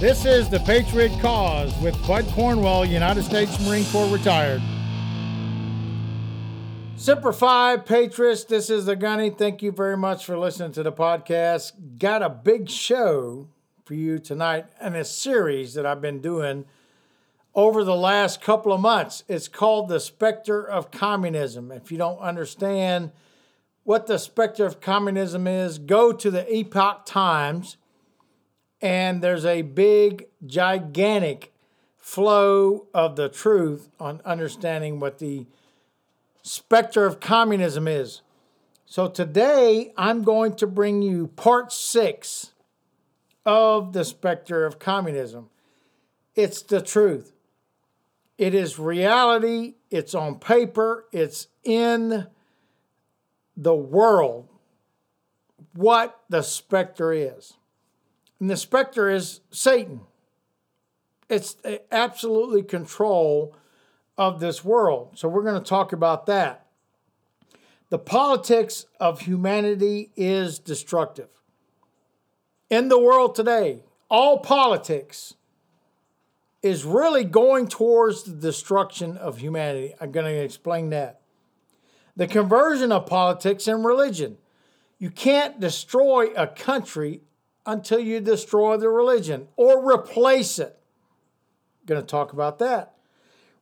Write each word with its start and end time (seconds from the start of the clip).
This 0.00 0.24
is 0.24 0.48
the 0.48 0.60
Patriot 0.60 1.10
Cause 1.20 1.76
with 1.82 1.94
Bud 2.06 2.24
Cornwell, 2.28 2.84
United 2.84 3.24
States 3.24 3.60
Marine 3.66 3.84
Corps 3.86 4.06
retired. 4.06 4.62
Semper 6.96 7.32
Fi, 7.32 7.76
Patriots, 7.78 8.44
this 8.44 8.70
is 8.70 8.86
the 8.86 8.94
Gunny. 8.94 9.30
Thank 9.30 9.60
you 9.62 9.72
very 9.72 9.96
much 9.96 10.24
for 10.24 10.38
listening 10.38 10.72
to 10.72 10.82
the 10.82 10.92
podcast. 10.92 11.98
Got 11.98 12.22
a 12.22 12.28
big 12.28 12.70
show 12.70 13.48
for 13.84 13.94
you 13.94 14.18
tonight 14.18 14.66
and 14.80 14.94
a 14.94 15.04
series 15.04 15.74
that 15.74 15.84
I've 15.84 16.00
been 16.00 16.20
doing 16.20 16.64
over 17.58 17.82
the 17.82 17.96
last 17.96 18.40
couple 18.40 18.72
of 18.72 18.80
months. 18.80 19.24
It's 19.26 19.48
called 19.48 19.88
The 19.88 19.98
Specter 19.98 20.62
of 20.62 20.92
Communism. 20.92 21.72
If 21.72 21.90
you 21.90 21.98
don't 21.98 22.20
understand 22.20 23.10
what 23.82 24.06
the 24.06 24.16
specter 24.16 24.64
of 24.64 24.80
communism 24.80 25.48
is, 25.48 25.80
go 25.80 26.12
to 26.12 26.30
the 26.30 26.46
Epoch 26.54 27.04
Times 27.04 27.76
and 28.80 29.20
there's 29.20 29.44
a 29.44 29.62
big, 29.62 30.28
gigantic 30.46 31.52
flow 31.96 32.86
of 32.94 33.16
the 33.16 33.28
truth 33.28 33.88
on 33.98 34.20
understanding 34.24 35.00
what 35.00 35.18
the 35.18 35.44
specter 36.42 37.06
of 37.06 37.18
communism 37.18 37.88
is. 37.88 38.20
So 38.86 39.08
today 39.08 39.92
I'm 39.96 40.22
going 40.22 40.54
to 40.54 40.68
bring 40.68 41.02
you 41.02 41.26
part 41.34 41.72
six 41.72 42.52
of 43.44 43.94
the 43.94 44.04
specter 44.04 44.64
of 44.64 44.78
communism. 44.78 45.50
It's 46.36 46.62
the 46.62 46.80
truth. 46.80 47.32
It 48.38 48.54
is 48.54 48.78
reality, 48.78 49.74
it's 49.90 50.14
on 50.14 50.38
paper, 50.38 51.06
it's 51.12 51.48
in 51.64 52.28
the 53.56 53.74
world 53.74 54.48
what 55.74 56.20
the 56.28 56.42
specter 56.42 57.12
is. 57.12 57.54
And 58.40 58.48
the 58.48 58.56
specter 58.56 59.10
is 59.10 59.40
Satan. 59.50 60.02
It's 61.28 61.56
absolutely 61.90 62.62
control 62.62 63.56
of 64.16 64.38
this 64.38 64.64
world. 64.64 65.18
So 65.18 65.28
we're 65.28 65.42
going 65.42 65.60
to 65.60 65.68
talk 65.68 65.92
about 65.92 66.26
that. 66.26 66.66
The 67.90 67.98
politics 67.98 68.86
of 69.00 69.22
humanity 69.22 70.10
is 70.16 70.58
destructive. 70.58 71.28
In 72.70 72.88
the 72.88 72.98
world 72.98 73.34
today, 73.34 73.82
all 74.10 74.38
politics 74.38 75.34
is 76.62 76.84
really 76.84 77.24
going 77.24 77.68
towards 77.68 78.24
the 78.24 78.32
destruction 78.32 79.16
of 79.16 79.38
humanity. 79.38 79.94
I'm 80.00 80.10
going 80.10 80.26
to 80.26 80.42
explain 80.42 80.90
that. 80.90 81.20
The 82.16 82.26
conversion 82.26 82.90
of 82.90 83.06
politics 83.06 83.68
and 83.68 83.84
religion. 83.84 84.38
You 84.98 85.10
can't 85.10 85.60
destroy 85.60 86.32
a 86.36 86.48
country 86.48 87.22
until 87.64 88.00
you 88.00 88.20
destroy 88.20 88.76
the 88.76 88.88
religion 88.88 89.46
or 89.56 89.88
replace 89.88 90.58
it. 90.58 90.76
I'm 91.80 91.86
Going 91.86 92.00
to 92.00 92.06
talk 92.06 92.32
about 92.32 92.58
that. 92.58 92.94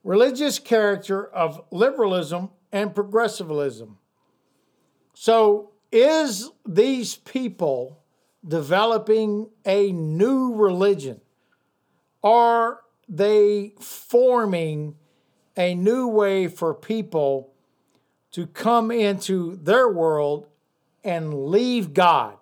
Religious 0.03 0.57
character 0.57 1.27
of 1.27 1.63
liberalism 1.69 2.49
and 2.71 2.95
progressivism. 2.95 3.97
So, 5.13 5.71
is 5.91 6.49
these 6.65 7.15
people 7.15 7.99
developing 8.45 9.49
a 9.65 9.91
new 9.91 10.55
religion? 10.55 11.21
Are 12.23 12.81
they 13.07 13.73
forming 13.79 14.95
a 15.55 15.73
new 15.73 16.07
way 16.07 16.47
for 16.47 16.73
people 16.73 17.53
to 18.31 18.47
come 18.47 18.91
into 18.91 19.55
their 19.55 19.87
world 19.89 20.47
and 21.03 21.47
leave 21.49 21.93
God? 21.93 22.37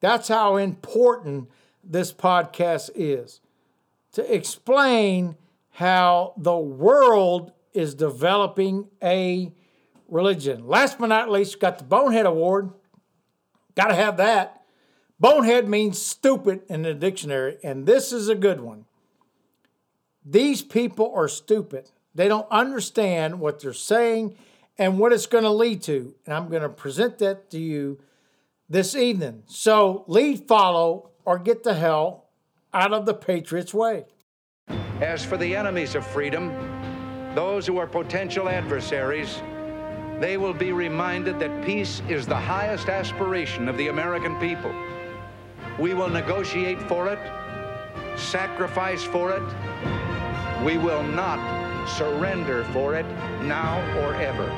That's 0.00 0.28
how 0.28 0.56
important 0.56 1.50
this 1.84 2.12
podcast 2.12 2.90
is 2.94 3.40
to 4.12 4.34
explain 4.34 5.36
how 5.72 6.34
the 6.36 6.56
world 6.56 7.52
is 7.72 7.94
developing 7.94 8.88
a 9.02 9.52
religion. 10.08 10.66
Last 10.66 10.98
but 10.98 11.06
not 11.06 11.30
least, 11.30 11.60
got 11.60 11.78
the 11.78 11.84
Bonehead 11.84 12.26
Award. 12.26 12.70
Got 13.76 13.88
to 13.88 13.94
have 13.94 14.16
that. 14.16 14.62
Bonehead 15.20 15.68
means 15.68 16.00
stupid 16.00 16.62
in 16.68 16.82
the 16.82 16.94
dictionary, 16.94 17.58
and 17.62 17.86
this 17.86 18.12
is 18.12 18.28
a 18.28 18.34
good 18.34 18.60
one. 18.60 18.86
These 20.24 20.62
people 20.62 21.12
are 21.14 21.28
stupid. 21.28 21.90
They 22.14 22.28
don't 22.28 22.46
understand 22.50 23.40
what 23.40 23.60
they're 23.60 23.72
saying 23.72 24.36
and 24.78 24.98
what 24.98 25.12
it's 25.12 25.26
going 25.26 25.44
to 25.44 25.50
lead 25.50 25.82
to. 25.82 26.14
And 26.26 26.34
I'm 26.34 26.48
going 26.48 26.62
to 26.62 26.68
present 26.68 27.18
that 27.18 27.50
to 27.50 27.58
you 27.58 28.00
this 28.68 28.94
evening. 28.94 29.42
So 29.46 30.04
lead, 30.06 30.46
follow, 30.46 31.10
or 31.24 31.38
get 31.38 31.62
the 31.62 31.74
hell 31.74 32.26
out 32.72 32.92
of 32.92 33.06
the 33.06 33.14
Patriots' 33.14 33.74
way. 33.74 34.04
As 35.00 35.24
for 35.24 35.36
the 35.36 35.56
enemies 35.56 35.94
of 35.94 36.06
freedom, 36.06 36.52
those 37.34 37.66
who 37.66 37.78
are 37.78 37.86
potential 37.86 38.48
adversaries, 38.48 39.42
they 40.18 40.36
will 40.36 40.52
be 40.52 40.72
reminded 40.72 41.38
that 41.40 41.64
peace 41.64 42.02
is 42.08 42.26
the 42.26 42.36
highest 42.36 42.88
aspiration 42.88 43.68
of 43.68 43.76
the 43.78 43.88
American 43.88 44.36
people. 44.38 44.74
We 45.78 45.94
will 45.94 46.10
negotiate 46.10 46.82
for 46.82 47.08
it, 47.08 47.18
sacrifice 48.18 49.02
for 49.02 49.32
it. 49.32 49.99
We 50.64 50.76
will 50.76 51.02
not 51.02 51.38
surrender 51.88 52.64
for 52.72 52.94
it 52.94 53.06
now 53.42 53.80
or 53.98 54.14
ever. 54.14 54.48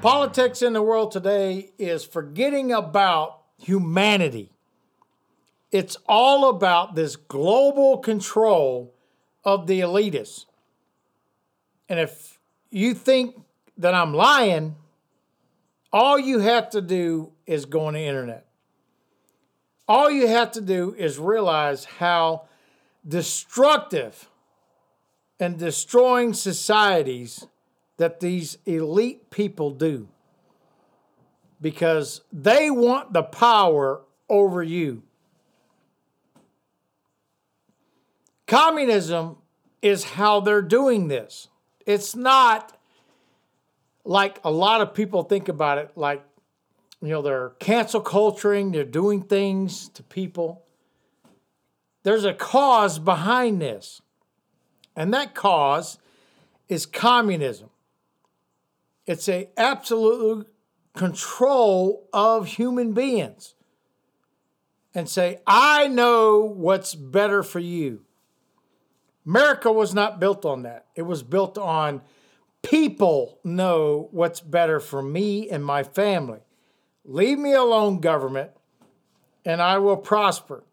Politics 0.00 0.62
in 0.62 0.72
the 0.72 0.82
world 0.82 1.10
today 1.10 1.72
is 1.76 2.04
forgetting 2.04 2.72
about 2.72 3.42
humanity. 3.58 4.50
It's 5.70 5.96
all 6.08 6.48
about 6.48 6.94
this 6.94 7.16
global 7.16 7.98
control 7.98 8.94
of 9.44 9.66
the 9.66 9.80
elitists. 9.80 10.46
And 11.88 12.00
if 12.00 12.38
you 12.70 12.94
think 12.94 13.42
that 13.76 13.92
I'm 13.92 14.14
lying, 14.14 14.76
all 15.92 16.18
you 16.18 16.40
have 16.40 16.70
to 16.70 16.80
do 16.80 17.32
is 17.46 17.64
go 17.64 17.86
on 17.86 17.94
the 17.94 18.00
internet. 18.00 18.46
All 19.86 20.10
you 20.10 20.26
have 20.26 20.52
to 20.52 20.60
do 20.60 20.94
is 20.98 21.18
realize 21.18 21.84
how 21.84 22.46
destructive 23.06 24.28
and 25.40 25.58
destroying 25.58 26.34
societies 26.34 27.46
that 27.96 28.20
these 28.20 28.58
elite 28.66 29.30
people 29.30 29.70
do 29.70 30.08
because 31.60 32.20
they 32.32 32.70
want 32.70 33.12
the 33.12 33.22
power 33.22 34.02
over 34.28 34.62
you. 34.62 35.02
Communism 38.46 39.36
is 39.82 40.04
how 40.04 40.40
they're 40.40 40.62
doing 40.62 41.08
this. 41.08 41.48
It's 41.86 42.14
not 42.14 42.77
like 44.08 44.40
a 44.42 44.50
lot 44.50 44.80
of 44.80 44.94
people 44.94 45.22
think 45.22 45.50
about 45.50 45.76
it 45.76 45.90
like, 45.94 46.24
you 47.02 47.08
know, 47.08 47.20
they're 47.20 47.50
cancel 47.60 48.00
culturing, 48.00 48.72
they're 48.72 48.82
doing 48.82 49.22
things 49.22 49.90
to 49.90 50.02
people. 50.02 50.64
There's 52.04 52.24
a 52.24 52.32
cause 52.32 52.98
behind 52.98 53.60
this, 53.60 54.00
and 54.96 55.12
that 55.12 55.34
cause 55.34 55.98
is 56.68 56.86
communism. 56.86 57.68
It's 59.06 59.28
a 59.28 59.50
absolute 59.58 60.48
control 60.96 62.08
of 62.10 62.46
human 62.46 62.94
beings. 62.94 63.54
And 64.94 65.06
say, 65.06 65.40
I 65.46 65.86
know 65.86 66.40
what's 66.40 66.94
better 66.94 67.42
for 67.42 67.60
you. 67.60 68.00
America 69.26 69.70
was 69.70 69.92
not 69.92 70.18
built 70.18 70.46
on 70.46 70.62
that. 70.62 70.86
It 70.96 71.02
was 71.02 71.22
built 71.22 71.58
on 71.58 72.00
people 72.62 73.38
know 73.44 74.08
what's 74.10 74.40
better 74.40 74.80
for 74.80 75.02
me 75.02 75.48
and 75.48 75.64
my 75.64 75.82
family. 75.82 76.40
Leave 77.04 77.38
me 77.38 77.52
alone, 77.52 78.00
government, 78.00 78.50
and 79.44 79.62
I 79.62 79.78
will 79.78 79.96
prosper. 79.96 80.64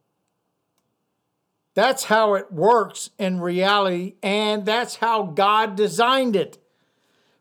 That's 1.74 2.06
how 2.06 2.36
it 2.36 2.52
works 2.52 3.10
in 3.20 3.40
reality, 3.40 4.16
and 4.24 4.66
that's 4.66 4.96
how 4.96 5.24
God 5.24 5.76
designed 5.76 6.36
it 6.36 6.58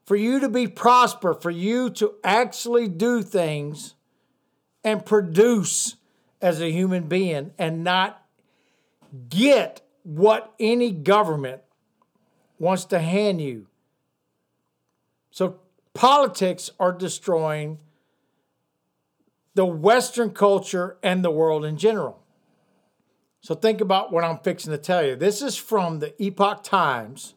for 0.04 0.16
you 0.16 0.40
to 0.40 0.48
be 0.48 0.66
prosper, 0.66 1.34
for 1.34 1.50
you 1.50 1.88
to 1.90 2.14
actually 2.22 2.88
do 2.88 3.22
things 3.22 3.94
and 4.82 5.04
produce 5.04 5.96
as 6.42 6.60
a 6.60 6.70
human 6.70 7.04
being 7.04 7.52
and 7.58 7.82
not 7.82 8.22
get 9.28 9.80
what 10.02 10.52
any 10.60 10.90
government 10.90 11.62
wants 12.58 12.84
to 12.86 12.98
hand 12.98 13.40
you. 13.40 13.66
So, 15.34 15.58
politics 15.94 16.70
are 16.78 16.92
destroying 16.92 17.80
the 19.54 19.66
Western 19.66 20.30
culture 20.30 20.96
and 21.02 21.24
the 21.24 21.30
world 21.32 21.64
in 21.64 21.76
general. 21.76 22.22
So 23.40 23.56
think 23.56 23.80
about 23.80 24.12
what 24.12 24.22
I'm 24.22 24.38
fixing 24.38 24.70
to 24.70 24.78
tell 24.78 25.04
you. 25.04 25.16
This 25.16 25.42
is 25.42 25.56
from 25.56 25.98
the 25.98 26.14
Epoch 26.22 26.62
Times, 26.62 27.34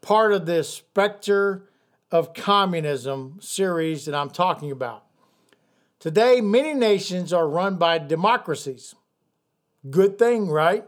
part 0.00 0.32
of 0.32 0.46
this 0.46 0.68
Spectre 0.68 1.68
of 2.10 2.34
Communism 2.34 3.38
series 3.40 4.04
that 4.06 4.14
I'm 4.16 4.30
talking 4.30 4.72
about. 4.72 5.04
Today, 6.00 6.40
many 6.40 6.74
nations 6.74 7.32
are 7.32 7.48
run 7.48 7.76
by 7.76 7.98
democracies. 7.98 8.96
Good 9.88 10.18
thing, 10.18 10.48
right? 10.48 10.84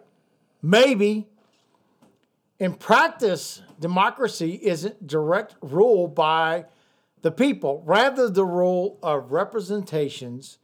Maybe. 0.61 1.29
In 2.59 2.75
practice, 2.75 3.63
democracy 3.79 4.59
isn't 4.63 5.07
direct 5.07 5.55
rule 5.63 6.09
by 6.09 6.67
the 7.23 7.31
people, 7.31 7.83
rather, 7.87 8.29
the 8.29 8.45
rule 8.45 8.99
of 9.03 9.33
representations 9.33 10.59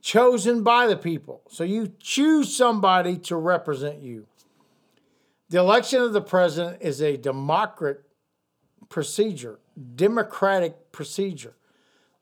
chosen 0.00 0.62
by 0.62 0.86
the 0.86 0.96
people. 0.96 1.42
So 1.50 1.64
you 1.64 1.92
choose 2.00 2.54
somebody 2.54 3.18
to 3.18 3.36
represent 3.36 4.00
you. 4.00 4.26
The 5.50 5.58
election 5.58 6.00
of 6.00 6.12
the 6.12 6.22
president 6.22 6.78
is 6.80 7.02
a 7.02 7.16
democratic 7.16 8.02
procedure, 8.88 9.58
democratic 9.94 10.92
procedure. 10.92 11.54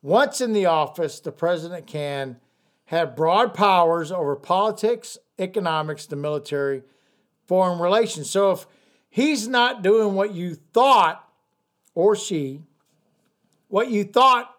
Once 0.02 0.40
in 0.40 0.52
the 0.52 0.66
office, 0.66 1.20
the 1.20 1.32
president 1.32 1.86
can 1.86 2.38
have 2.86 3.16
broad 3.16 3.52
powers 3.52 4.10
over 4.10 4.34
politics, 4.36 5.18
economics, 5.38 6.06
the 6.06 6.16
military, 6.16 6.82
foreign 7.46 7.78
relations. 7.78 8.30
So 8.30 8.52
if 8.52 8.66
he's 9.08 9.48
not 9.48 9.82
doing 9.82 10.14
what 10.14 10.34
you 10.34 10.54
thought, 10.54 11.28
or 11.94 12.14
she, 12.14 12.62
what 13.68 13.90
you 13.90 14.04
thought 14.04 14.54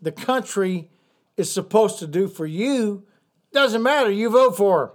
the 0.00 0.12
country 0.12 0.90
is 1.36 1.52
supposed 1.52 1.98
to 1.98 2.06
do 2.06 2.28
for 2.28 2.46
you, 2.46 3.04
doesn't 3.52 3.82
matter. 3.82 4.10
You 4.10 4.30
vote 4.30 4.56
for 4.56 4.84
him. 4.84 4.90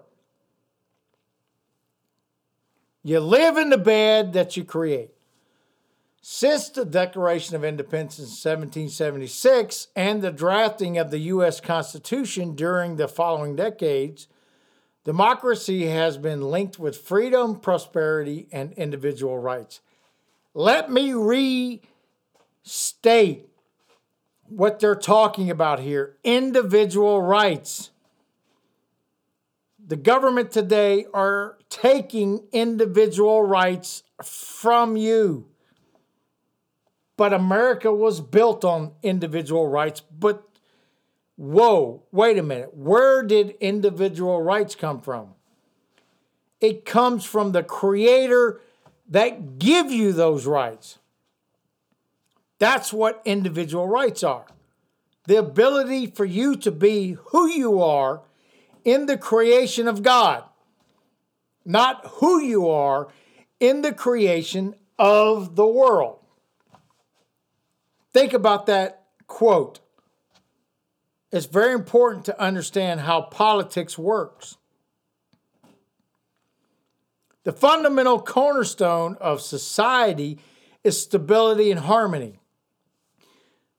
You 3.03 3.19
live 3.19 3.57
in 3.57 3.69
the 3.69 3.77
bed 3.77 4.33
that 4.33 4.57
you 4.57 4.63
create. 4.63 5.11
Since 6.21 6.69
the 6.69 6.85
Declaration 6.85 7.55
of 7.55 7.63
Independence 7.63 8.17
in 8.17 8.23
1776 8.23 9.89
and 9.95 10.23
the 10.23 10.31
drafting 10.31 10.97
of 10.97 11.11
the 11.11 11.19
U.S. 11.19 11.61
Constitution 11.61 12.55
during 12.55 12.95
the 12.95 13.07
following 13.07 13.55
decades, 13.55 14.27
democracy 15.05 15.85
has 15.85 16.17
been 16.17 16.41
linked 16.41 16.77
with 16.77 16.97
freedom, 16.97 17.55
prosperity, 17.55 18.49
and 18.51 18.73
individual 18.73 19.39
rights. 19.39 19.79
Let 20.53 20.91
me 20.91 21.13
restate 22.65 23.47
what 24.47 24.79
they're 24.79 24.95
talking 24.95 25.49
about 25.49 25.79
here 25.79 26.17
individual 26.23 27.21
rights. 27.21 27.91
The 29.87 29.95
government 29.95 30.51
today 30.51 31.05
are 31.13 31.57
taking 31.69 32.47
individual 32.51 33.43
rights 33.43 34.01
from 34.23 34.97
you. 34.97 35.47
But 37.17 37.33
America 37.33 37.93
was 37.93 38.19
built 38.19 38.65
on 38.65 38.93
individual 39.03 39.67
rights. 39.67 40.01
But 40.01 40.43
whoa, 41.35 42.03
wait 42.11 42.37
a 42.37 42.43
minute. 42.43 42.75
Where 42.75 43.23
did 43.23 43.55
individual 43.59 44.41
rights 44.41 44.75
come 44.75 45.01
from? 45.01 45.33
It 46.61 46.85
comes 46.85 47.25
from 47.25 47.51
the 47.51 47.63
creator 47.63 48.61
that 49.09 49.59
give 49.59 49.91
you 49.91 50.13
those 50.13 50.45
rights. 50.45 50.99
That's 52.57 52.93
what 52.93 53.21
individual 53.25 53.87
rights 53.87 54.23
are 54.23 54.45
the 55.27 55.37
ability 55.37 56.07
for 56.07 56.25
you 56.25 56.55
to 56.55 56.71
be 56.71 57.17
who 57.27 57.47
you 57.47 57.81
are 57.81 58.21
in 58.83 59.07
the 59.07 59.17
creation 59.17 59.87
of 59.87 60.03
God, 60.03 60.43
not 61.65 62.05
who 62.15 62.39
you 62.41 62.69
are 62.69 63.07
in 63.59 63.81
the 63.81 63.93
creation 63.93 64.75
of 64.99 65.55
the 65.55 65.65
world. 65.65 66.19
Think 68.13 68.33
about 68.33 68.67
that 68.67 69.03
quote. 69.27 69.79
It's 71.31 71.45
very 71.45 71.73
important 71.73 72.25
to 72.25 72.41
understand 72.41 73.01
how 73.01 73.21
politics 73.21 73.97
works. 73.97 74.57
The 77.43 77.51
fundamental 77.51 78.19
cornerstone 78.19 79.17
of 79.21 79.41
society 79.41 80.39
is 80.83 81.01
stability 81.01 81.71
and 81.71 81.79
harmony. 81.79 82.39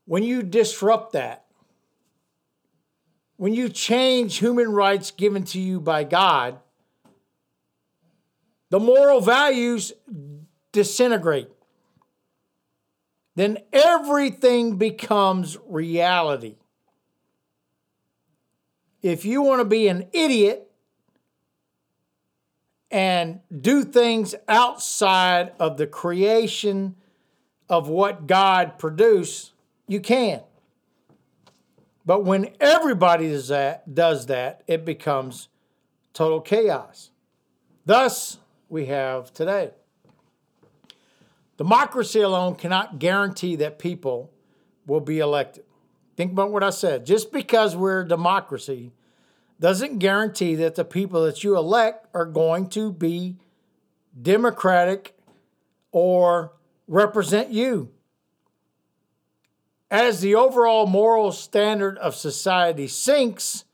When 0.05 0.23
you 0.23 0.43
disrupt 0.43 1.13
that, 1.13 1.47
when 3.37 3.53
you 3.53 3.69
change 3.69 4.39
human 4.39 4.71
rights 4.71 5.11
given 5.11 5.45
to 5.45 5.61
you 5.61 5.81
by 5.81 6.05
God, 6.05 6.59
the 8.71 8.81
moral 8.81 9.21
values 9.21 9.93
disintegrate. 10.73 11.49
Then 13.35 13.59
everything 13.73 14.77
becomes 14.77 15.59
reality. 15.67 16.57
If 19.07 19.25
you 19.25 19.41
want 19.41 19.61
to 19.61 19.65
be 19.65 19.87
an 19.87 20.09
idiot 20.13 20.69
and 22.91 23.39
do 23.57 23.85
things 23.85 24.35
outside 24.49 25.53
of 25.61 25.77
the 25.77 25.87
creation 25.87 26.97
of 27.69 27.89
what 27.89 28.27
God 28.27 28.81
produced, 28.81 29.53
you 29.87 30.01
can. 30.01 30.41
But 32.05 32.25
when 32.25 32.49
everybody 32.59 33.29
does 33.29 33.47
that, 33.47 33.95
does 33.95 34.27
that, 34.27 34.65
it 34.67 34.85
becomes 34.85 35.51
total 36.13 36.41
chaos. 36.41 37.11
Thus, 37.85 38.39
we 38.69 38.87
have 38.87 39.33
today. 39.33 39.71
Democracy 41.57 42.23
alone 42.23 42.57
cannot 42.57 42.99
guarantee 42.99 43.55
that 43.55 43.79
people 43.79 44.33
will 44.85 44.99
be 44.99 45.21
elected. 45.21 45.63
Think 46.17 46.33
about 46.33 46.51
what 46.51 46.63
I 46.63 46.71
said. 46.71 47.07
Just 47.07 47.33
because 47.33 47.77
we're 47.77 48.01
a 48.01 48.09
democracy 48.09 48.93
doesn't 49.61 49.99
guarantee 49.99 50.55
that 50.57 50.75
the 50.75 50.85
people 50.85 51.25
that 51.25 51.45
you 51.45 51.57
elect 51.57 52.07
are 52.15 52.27
going 52.27 52.69
to 52.71 52.93
be 52.93 53.37
democratic 54.21 55.17
or 55.93 56.53
represent 56.89 57.51
you. 57.51 57.91
As 59.91 60.21
the 60.21 60.35
overall 60.35 60.87
moral 60.87 61.33
standard 61.33 61.97
of 61.99 62.15
society 62.15 62.89
sinks, 62.89 63.65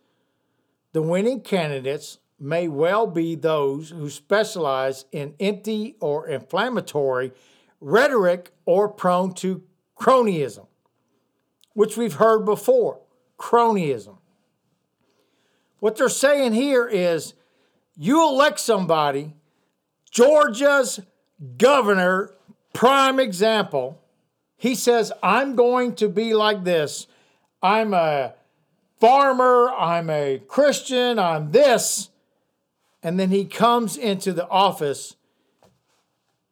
the 0.92 1.02
winning 1.02 1.40
candidates 1.40 2.18
may 2.38 2.68
well 2.68 3.06
be 3.06 3.34
those 3.34 3.90
who 3.90 4.10
specialize 4.10 5.04
in 5.12 5.34
empty 5.40 5.96
or 6.00 6.28
inflammatory 6.28 7.32
rhetoric 7.80 8.52
or 8.66 8.88
prone 8.88 9.32
to 9.34 9.62
cronyism, 9.98 10.66
which 11.74 11.96
we've 11.96 12.14
heard 12.14 12.44
before 12.44 13.00
cronyism. 13.38 14.16
What 15.80 15.96
they're 15.96 16.08
saying 16.08 16.52
here 16.52 16.86
is 16.86 17.34
you 17.96 18.22
elect 18.28 18.60
somebody, 18.60 19.34
Georgia's 20.10 21.00
governor, 21.58 22.32
prime 22.72 23.18
example, 23.18 24.00
he 24.56 24.76
says, 24.76 25.10
I'm 25.22 25.56
going 25.56 25.96
to 25.96 26.08
be 26.08 26.34
like 26.34 26.62
this. 26.62 27.08
I'm 27.62 27.94
a 27.94 28.34
farmer, 29.00 29.70
I'm 29.76 30.08
a 30.08 30.40
Christian, 30.46 31.18
I'm 31.18 31.50
this. 31.50 32.10
And 33.02 33.18
then 33.18 33.30
he 33.30 33.44
comes 33.44 33.96
into 33.96 34.32
the 34.32 34.48
office 34.48 35.16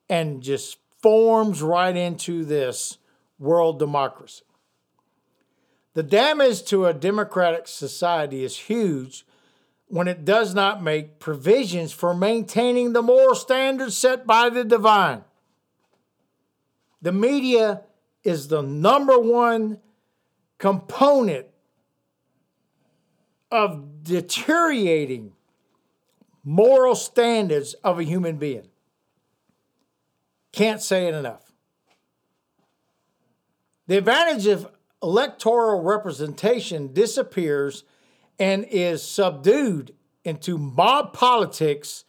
and 0.08 0.42
just 0.42 0.78
forms 1.00 1.62
right 1.62 1.96
into 1.96 2.44
this 2.44 2.98
world 3.38 3.78
democracy. 3.78 4.42
The 5.94 6.02
damage 6.02 6.64
to 6.64 6.86
a 6.86 6.94
democratic 6.94 7.66
society 7.66 8.44
is 8.44 8.56
huge 8.56 9.26
when 9.88 10.06
it 10.06 10.24
does 10.24 10.54
not 10.54 10.82
make 10.82 11.18
provisions 11.18 11.92
for 11.92 12.14
maintaining 12.14 12.92
the 12.92 13.02
moral 13.02 13.34
standards 13.34 13.96
set 13.96 14.24
by 14.24 14.48
the 14.48 14.64
divine. 14.64 15.24
The 17.02 17.12
media 17.12 17.82
is 18.22 18.48
the 18.48 18.62
number 18.62 19.18
one 19.18 19.78
component 20.58 21.46
of 23.50 24.04
deteriorating 24.04 25.32
moral 26.44 26.94
standards 26.94 27.74
of 27.82 27.98
a 27.98 28.04
human 28.04 28.36
being. 28.36 28.68
Can't 30.52 30.82
say 30.82 31.08
it 31.08 31.14
enough. 31.14 31.52
The 33.86 33.98
advantage 33.98 34.46
of 34.46 34.70
electoral 35.02 35.82
representation 35.82 36.92
disappears 36.92 37.84
and 38.38 38.64
is 38.70 39.02
subdued 39.02 39.94
into 40.24 40.58
mob 40.58 41.12
politics 41.12 42.04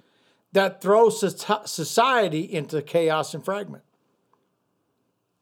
that 0.53 0.81
throws 0.81 1.19
society 1.65 2.41
into 2.41 2.81
chaos 2.81 3.33
and 3.33 3.43
fragment. 3.43 3.83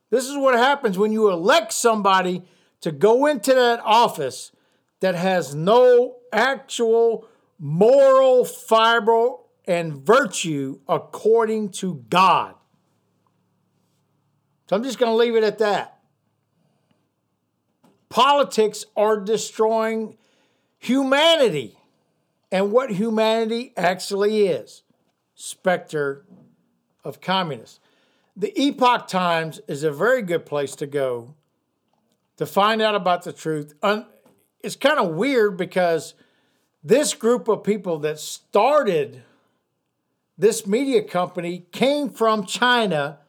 This 0.10 0.28
is 0.28 0.38
what 0.38 0.56
happens 0.56 0.98
when 0.98 1.12
you 1.12 1.30
elect 1.30 1.74
somebody 1.74 2.44
to 2.82 2.92
go 2.92 3.26
into 3.26 3.54
that 3.54 3.80
office 3.84 4.52
that 5.00 5.16
has 5.16 5.56
no 5.56 6.18
actual 6.32 7.28
moral 7.58 8.46
fiber 8.46 9.32
and 9.66 9.94
virtue 9.94 10.80
according 10.88 11.70
to 11.70 12.04
God. 12.10 12.56
So 14.68 14.76
I'm 14.76 14.84
just 14.84 15.00
going 15.00 15.12
to 15.12 15.16
leave 15.16 15.36
it 15.36 15.44
at 15.44 15.60
that. 15.60 15.99
Politics 18.10 18.86
are 18.98 19.20
destroying 19.20 20.18
humanity 20.78 21.78
and 22.52 22.72
what 22.72 22.92
humanity 22.92 23.72
actually 23.78 24.48
is 24.48 24.84
specter 25.36 26.26
of 27.04 27.22
communists. 27.22 27.80
The 28.36 28.52
Epoch 28.60 29.08
Times 29.08 29.60
is 29.68 29.84
a 29.84 29.92
very 29.92 30.22
good 30.22 30.46
place 30.46 30.76
to 30.78 30.88
go 30.88 31.36
to 32.38 32.46
find 32.46 32.82
out 32.82 32.96
about 32.96 33.24
the 33.24 33.34
truth. 33.34 33.74
It's 34.62 34.76
kind 34.76 35.00
of 35.00 35.16
weird 35.16 35.58
because 35.58 36.14
this 36.84 37.14
group 37.14 37.48
of 37.48 37.64
people 37.64 38.00
that 38.00 38.20
started 38.20 39.24
this 40.38 40.66
media 40.66 41.04
company 41.04 41.66
came 41.72 42.10
from 42.10 42.46
China 42.46 43.20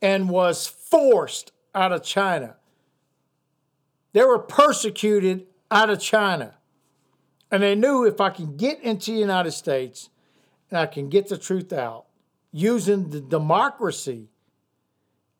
and 0.00 0.28
was 0.30 0.66
forced 0.66 1.52
out 1.74 1.92
of 1.92 2.02
China. 2.02 2.56
They 4.12 4.24
were 4.24 4.38
persecuted 4.38 5.46
out 5.70 5.90
of 5.90 6.00
China. 6.00 6.54
And 7.50 7.62
they 7.62 7.74
knew 7.74 8.04
if 8.04 8.20
I 8.20 8.30
can 8.30 8.56
get 8.56 8.80
into 8.80 9.12
the 9.12 9.18
United 9.18 9.52
States 9.52 10.10
and 10.70 10.78
I 10.78 10.86
can 10.86 11.08
get 11.08 11.28
the 11.28 11.38
truth 11.38 11.72
out 11.72 12.06
using 12.50 13.10
the 13.10 13.20
democracy 13.20 14.28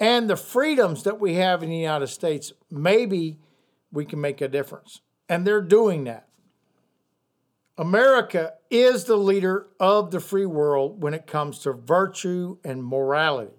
and 0.00 0.29
the 0.29 0.37
freedoms 0.37 1.05
that 1.05 1.21
we 1.21 1.35
have 1.35 1.62
in 1.62 1.71
the 1.71 1.76
United 1.76 2.09
States, 2.09 2.52
maybe 2.71 3.38
we 3.93 4.05
can 4.05 4.21
make 4.21 4.41
a 4.41 4.49
difference. 4.49 5.00
And 5.29 5.47
they're 5.47 5.62
doing 5.62 6.05
that. 6.05 6.29
America 7.79 8.55
is 8.71 9.05
the 9.05 9.17
leader 9.17 9.69
of 9.81 10.11
the 10.11 10.21
free 10.21 10.47
world 10.47 11.02
when 11.02 11.14
it 11.14 11.26
comes 11.26 11.61
to 11.61 11.73
virtue 11.73 12.59
and 12.64 12.85
morality. 12.85 13.57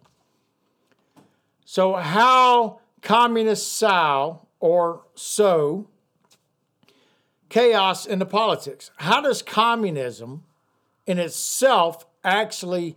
So, 1.66 1.94
how 1.96 2.82
communist 3.02 3.72
sow 3.72 4.48
or 4.64 5.02
sow 5.14 5.86
chaos 7.50 8.06
into 8.06 8.26
politics? 8.26 8.92
How 8.96 9.20
does 9.20 9.42
communism 9.42 10.46
in 11.06 11.20
itself 11.20 12.06
actually 12.24 12.96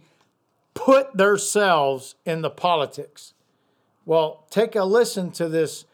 put 0.75 1.17
themselves 1.17 2.15
in 2.25 2.43
the 2.43 2.51
politics? 2.51 3.35
Well, 4.05 4.47
take 4.49 4.77
a 4.77 4.85
listen 4.85 5.33
to 5.33 5.49
this 5.49 5.87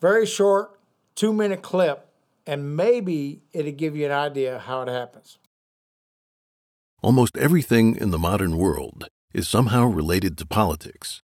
very 0.00 0.26
short 0.26 0.76
two 1.14 1.32
minute 1.32 1.62
clip 1.62 2.08
and 2.44 2.76
maybe 2.76 3.42
it'll 3.52 3.70
give 3.70 3.94
you 3.94 4.06
an 4.06 4.12
idea 4.12 4.58
how 4.58 4.82
it 4.82 4.88
happens. 4.88 5.38
Almost 7.02 7.36
everything 7.36 7.94
in 7.94 8.10
the 8.10 8.18
modern 8.18 8.56
world 8.56 9.06
is 9.32 9.48
somehow 9.48 9.84
related 9.86 10.36
to 10.38 10.44
politics. 10.44 11.22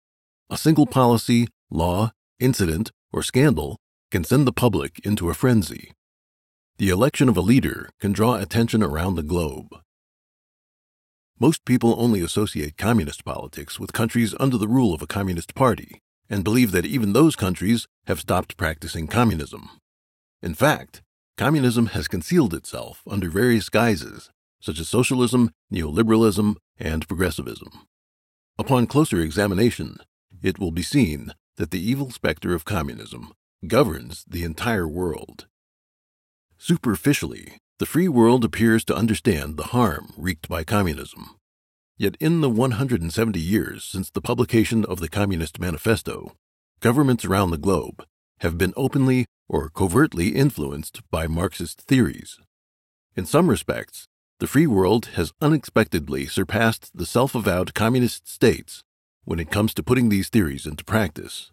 A 0.51 0.57
single 0.57 0.85
policy, 0.85 1.47
law, 1.71 2.11
incident, 2.39 2.91
or 3.11 3.23
scandal 3.23 3.79
can 4.11 4.23
send 4.23 4.47
the 4.47 4.53
public 4.53 4.99
into 5.05 5.29
a 5.29 5.33
frenzy. 5.33 5.91
The 6.77 6.89
election 6.89 7.29
of 7.29 7.37
a 7.37 7.41
leader 7.41 7.89
can 7.99 8.11
draw 8.11 8.35
attention 8.35 8.83
around 8.83 9.15
the 9.15 9.23
globe. 9.23 9.67
Most 11.39 11.65
people 11.65 11.95
only 11.97 12.21
associate 12.21 12.77
communist 12.77 13.25
politics 13.25 13.79
with 13.79 13.93
countries 13.93 14.33
under 14.39 14.57
the 14.57 14.67
rule 14.67 14.93
of 14.93 15.01
a 15.01 15.07
communist 15.07 15.53
party 15.53 16.01
and 16.29 16.43
believe 16.43 16.71
that 16.71 16.85
even 16.85 17.13
those 17.13 17.35
countries 17.35 17.87
have 18.07 18.19
stopped 18.19 18.57
practicing 18.57 19.07
communism. 19.07 19.69
In 20.41 20.53
fact, 20.53 21.01
communism 21.37 21.87
has 21.87 22.07
concealed 22.07 22.53
itself 22.53 23.01
under 23.09 23.29
various 23.29 23.69
guises, 23.69 24.29
such 24.61 24.79
as 24.79 24.89
socialism, 24.89 25.51
neoliberalism, 25.71 26.55
and 26.79 27.07
progressivism. 27.07 27.69
Upon 28.57 28.87
closer 28.87 29.19
examination, 29.19 29.97
it 30.41 30.59
will 30.59 30.71
be 30.71 30.83
seen 30.83 31.33
that 31.57 31.71
the 31.71 31.79
evil 31.79 32.11
specter 32.11 32.53
of 32.53 32.65
communism 32.65 33.33
governs 33.67 34.25
the 34.27 34.43
entire 34.43 34.87
world. 34.87 35.47
Superficially, 36.57 37.57
the 37.79 37.85
free 37.85 38.07
world 38.07 38.45
appears 38.45 38.85
to 38.85 38.95
understand 38.95 39.57
the 39.57 39.71
harm 39.75 40.13
wreaked 40.17 40.47
by 40.47 40.63
communism. 40.63 41.35
Yet, 41.97 42.15
in 42.19 42.41
the 42.41 42.49
170 42.49 43.39
years 43.39 43.83
since 43.83 44.09
the 44.09 44.21
publication 44.21 44.85
of 44.85 44.99
the 44.99 45.09
Communist 45.09 45.59
Manifesto, 45.59 46.35
governments 46.79 47.25
around 47.25 47.51
the 47.51 47.57
globe 47.57 48.05
have 48.39 48.57
been 48.57 48.73
openly 48.75 49.25
or 49.47 49.69
covertly 49.69 50.29
influenced 50.29 51.01
by 51.09 51.27
Marxist 51.27 51.81
theories. 51.81 52.39
In 53.15 53.25
some 53.25 53.49
respects, 53.49 54.07
the 54.39 54.47
free 54.47 54.67
world 54.67 55.07
has 55.15 55.31
unexpectedly 55.39 56.25
surpassed 56.25 56.91
the 56.93 57.05
self 57.05 57.35
avowed 57.35 57.73
communist 57.73 58.27
states 58.27 58.83
when 59.23 59.39
it 59.39 59.49
comes 59.49 59.73
to 59.73 59.83
putting 59.83 60.09
these 60.09 60.29
theories 60.29 60.65
into 60.65 60.83
practice. 60.83 61.51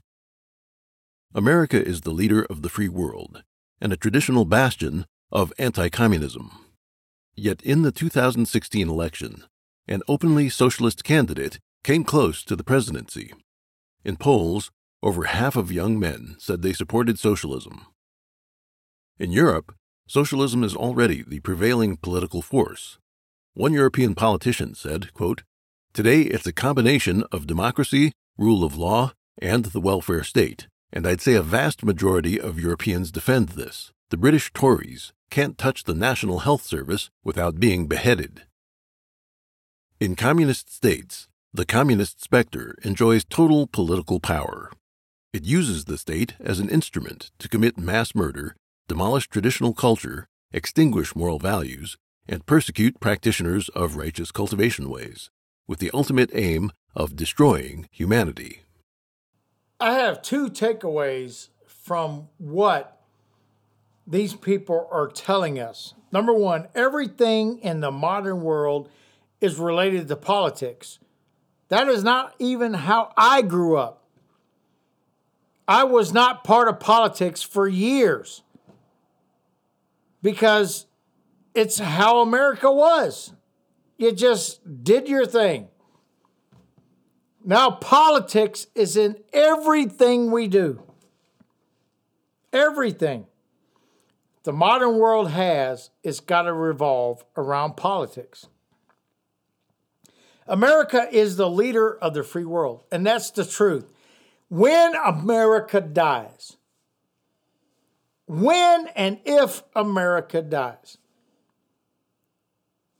America 1.34 1.82
is 1.82 2.02
the 2.02 2.10
leader 2.10 2.44
of 2.44 2.60
the 2.60 2.68
free 2.68 2.90
world 2.90 3.42
and 3.80 3.90
a 3.90 3.96
traditional 3.96 4.44
bastion 4.44 5.06
of 5.30 5.52
anti 5.58 5.88
communism. 5.88 6.50
Yet 7.34 7.62
in 7.62 7.82
the 7.82 7.90
2016 7.90 8.88
election, 8.88 9.44
an 9.88 10.02
openly 10.06 10.50
socialist 10.50 11.04
candidate 11.04 11.58
came 11.82 12.04
close 12.04 12.44
to 12.44 12.54
the 12.54 12.62
presidency. 12.62 13.32
In 14.04 14.16
polls, 14.16 14.70
over 15.02 15.24
half 15.24 15.56
of 15.56 15.72
young 15.72 15.98
men 15.98 16.36
said 16.38 16.60
they 16.60 16.74
supported 16.74 17.18
socialism. 17.18 17.86
In 19.18 19.32
Europe, 19.32 19.74
socialism 20.06 20.62
is 20.62 20.76
already 20.76 21.22
the 21.26 21.40
prevailing 21.40 21.96
political 21.96 22.42
force. 22.42 22.98
One 23.54 23.72
European 23.72 24.14
politician 24.14 24.74
said, 24.74 25.12
quote, 25.14 25.44
Today 25.94 26.22
it's 26.22 26.46
a 26.46 26.52
combination 26.52 27.24
of 27.32 27.46
democracy, 27.46 28.12
rule 28.36 28.64
of 28.64 28.76
law, 28.76 29.12
and 29.40 29.66
the 29.66 29.80
welfare 29.80 30.24
state, 30.24 30.68
and 30.92 31.06
I'd 31.06 31.20
say 31.20 31.34
a 31.34 31.42
vast 31.42 31.84
majority 31.84 32.40
of 32.40 32.60
Europeans 32.60 33.10
defend 33.10 33.50
this. 33.50 33.92
The 34.10 34.16
British 34.16 34.52
Tories 34.52 35.12
can't 35.30 35.56
touch 35.56 35.84
the 35.84 35.94
National 35.94 36.40
Health 36.40 36.62
Service 36.62 37.10
without 37.24 37.58
being 37.58 37.86
beheaded. 37.86 38.42
In 39.98 40.16
communist 40.16 40.70
states, 40.72 41.28
the 41.54 41.64
communist 41.64 42.22
specter 42.22 42.76
enjoys 42.82 43.24
total 43.24 43.66
political 43.66 44.20
power. 44.20 44.70
It 45.32 45.44
uses 45.44 45.86
the 45.86 45.96
state 45.96 46.34
as 46.40 46.60
an 46.60 46.68
instrument 46.68 47.30
to 47.38 47.48
commit 47.48 47.78
mass 47.78 48.14
murder, 48.14 48.56
demolish 48.88 49.28
traditional 49.28 49.72
culture, 49.72 50.26
extinguish 50.52 51.16
moral 51.16 51.38
values, 51.38 51.96
and 52.28 52.44
persecute 52.44 53.00
practitioners 53.00 53.68
of 53.70 53.96
righteous 53.96 54.30
cultivation 54.30 54.90
ways, 54.90 55.30
with 55.66 55.78
the 55.78 55.90
ultimate 55.94 56.30
aim 56.34 56.70
of 56.94 57.16
destroying 57.16 57.88
humanity. 57.90 58.62
I 59.82 59.94
have 59.94 60.22
two 60.22 60.48
takeaways 60.48 61.48
from 61.66 62.28
what 62.38 63.02
these 64.06 64.32
people 64.32 64.86
are 64.92 65.08
telling 65.08 65.58
us. 65.58 65.94
Number 66.12 66.32
one, 66.32 66.68
everything 66.72 67.58
in 67.58 67.80
the 67.80 67.90
modern 67.90 68.42
world 68.42 68.88
is 69.40 69.58
related 69.58 70.06
to 70.06 70.14
politics. 70.14 71.00
That 71.66 71.88
is 71.88 72.04
not 72.04 72.32
even 72.38 72.74
how 72.74 73.12
I 73.16 73.42
grew 73.42 73.76
up. 73.76 74.04
I 75.66 75.82
was 75.82 76.12
not 76.12 76.44
part 76.44 76.68
of 76.68 76.78
politics 76.78 77.42
for 77.42 77.66
years 77.66 78.42
because 80.22 80.86
it's 81.56 81.80
how 81.80 82.20
America 82.20 82.70
was. 82.70 83.32
You 83.98 84.12
just 84.12 84.84
did 84.84 85.08
your 85.08 85.26
thing. 85.26 85.66
Now, 87.44 87.70
politics 87.70 88.66
is 88.74 88.96
in 88.96 89.16
everything 89.32 90.30
we 90.30 90.48
do. 90.48 90.82
Everything 92.52 93.26
the 94.44 94.52
modern 94.52 94.98
world 94.98 95.30
has, 95.30 95.90
it's 96.02 96.20
got 96.20 96.42
to 96.42 96.52
revolve 96.52 97.24
around 97.36 97.76
politics. 97.76 98.48
America 100.48 101.06
is 101.10 101.36
the 101.36 101.48
leader 101.48 101.96
of 101.98 102.14
the 102.14 102.24
free 102.24 102.44
world, 102.44 102.84
and 102.90 103.06
that's 103.06 103.30
the 103.30 103.44
truth. 103.44 103.92
When 104.48 104.94
America 104.96 105.80
dies, 105.80 106.56
when 108.26 108.88
and 108.96 109.20
if 109.24 109.62
America 109.76 110.42
dies, 110.42 110.98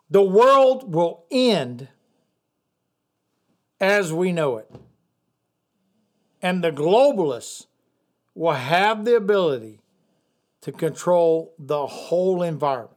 the 0.09 0.23
world 0.23 0.95
will 0.95 1.25
end 1.31 1.89
as 3.83 4.13
we 4.13 4.31
know 4.31 4.59
it. 4.59 4.71
And 6.41 6.63
the 6.63 6.71
globalists 6.71 7.67
will 8.33 8.53
have 8.53 9.05
the 9.05 9.17
ability 9.17 9.81
to 10.61 10.71
control 10.71 11.53
the 11.59 11.87
whole 11.87 12.43
environment. 12.43 12.97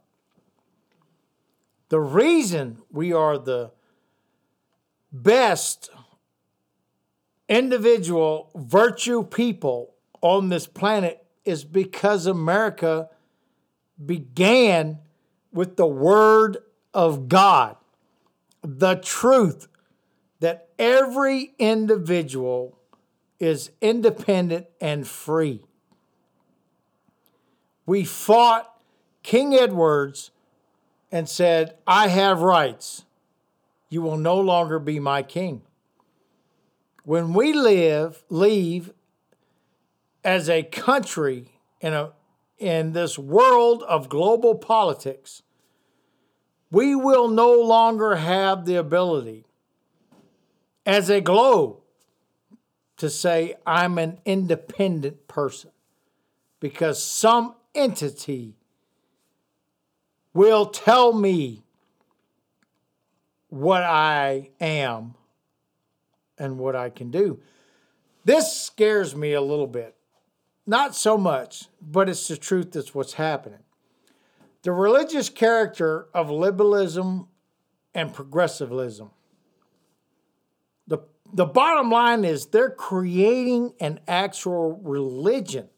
The 1.90 2.00
reason 2.00 2.78
we 2.92 3.12
are 3.14 3.40
the 3.40 3.72
best 5.12 5.90
individual 7.50 8.52
virtue 8.56 9.24
people 9.24 9.96
on 10.22 10.50
this 10.50 10.68
planet 10.68 11.26
is 11.46 11.64
because 11.64 12.28
America 12.28 13.10
began 14.04 15.00
with 15.52 15.78
the 15.78 15.88
Word 15.88 16.58
of 16.94 17.28
God, 17.28 17.76
the 18.62 18.96
truth 18.96 19.68
every 20.78 21.54
individual 21.60 22.78
is 23.40 23.72
independent 23.82 24.68
and 24.80 25.08
free. 25.08 25.66
We 27.86 28.04
fought 28.04 28.72
King 29.24 29.54
Edwards 29.54 30.32
and 31.12 31.30
said, 31.30 31.76
I 31.86 32.08
have 32.08 32.42
rights. 32.42 33.06
You 33.90 34.02
will 34.02 34.18
no 34.18 34.40
longer 34.40 34.80
be 34.80 35.00
my 35.00 35.24
king. 35.24 35.62
When 37.04 37.34
we 37.34 37.54
live, 37.54 38.24
leave 38.30 38.92
as 40.24 40.50
a 40.50 40.64
country 40.64 41.52
in 41.80 41.94
a 41.94 42.14
in 42.58 42.94
this 42.94 43.20
world 43.20 43.84
of 43.84 44.08
global 44.08 44.56
politics, 44.56 45.44
we 46.72 46.96
will 46.96 47.28
no 47.28 47.54
longer 47.54 48.16
have 48.16 48.66
the 48.66 48.76
ability 48.76 49.46
as 50.86 51.10
a 51.10 51.22
globe 51.22 51.78
to 52.98 53.10
say, 53.10 53.56
I'm 53.66 53.98
an 53.98 54.20
independent 54.26 55.28
person 55.28 55.72
because 56.60 57.04
some 57.04 57.56
entity 57.74 58.56
will 60.34 60.66
tell 60.66 61.14
me 61.14 61.64
what 63.50 63.84
I 63.84 64.50
am 64.60 65.16
and 66.38 66.58
what 66.60 66.76
I 66.76 66.90
can 66.90 67.12
do. 67.12 67.40
This 68.26 68.52
scares 68.52 69.16
me 69.16 69.34
a 69.34 69.42
little 69.42 69.68
bit. 69.68 69.96
Not 70.68 70.96
so 70.96 71.18
much, 71.18 71.68
but 71.82 72.10
it's 72.10 72.28
the 72.28 72.38
truth 72.38 72.72
that's 72.72 72.94
what's 72.96 73.14
happening. 73.14 73.60
The 74.64 74.72
religious 74.72 75.30
character 75.30 76.08
of 76.14 76.32
liberalism 76.32 77.28
and 77.94 78.14
progressivism. 78.14 79.12
The, 81.34 81.46
bottom 81.46 81.90
line 81.90 82.24
is 82.24 82.48
they're 82.48 82.70
creating 82.70 83.74
an 83.80 84.00
actual 84.08 84.80
religion 84.84 85.70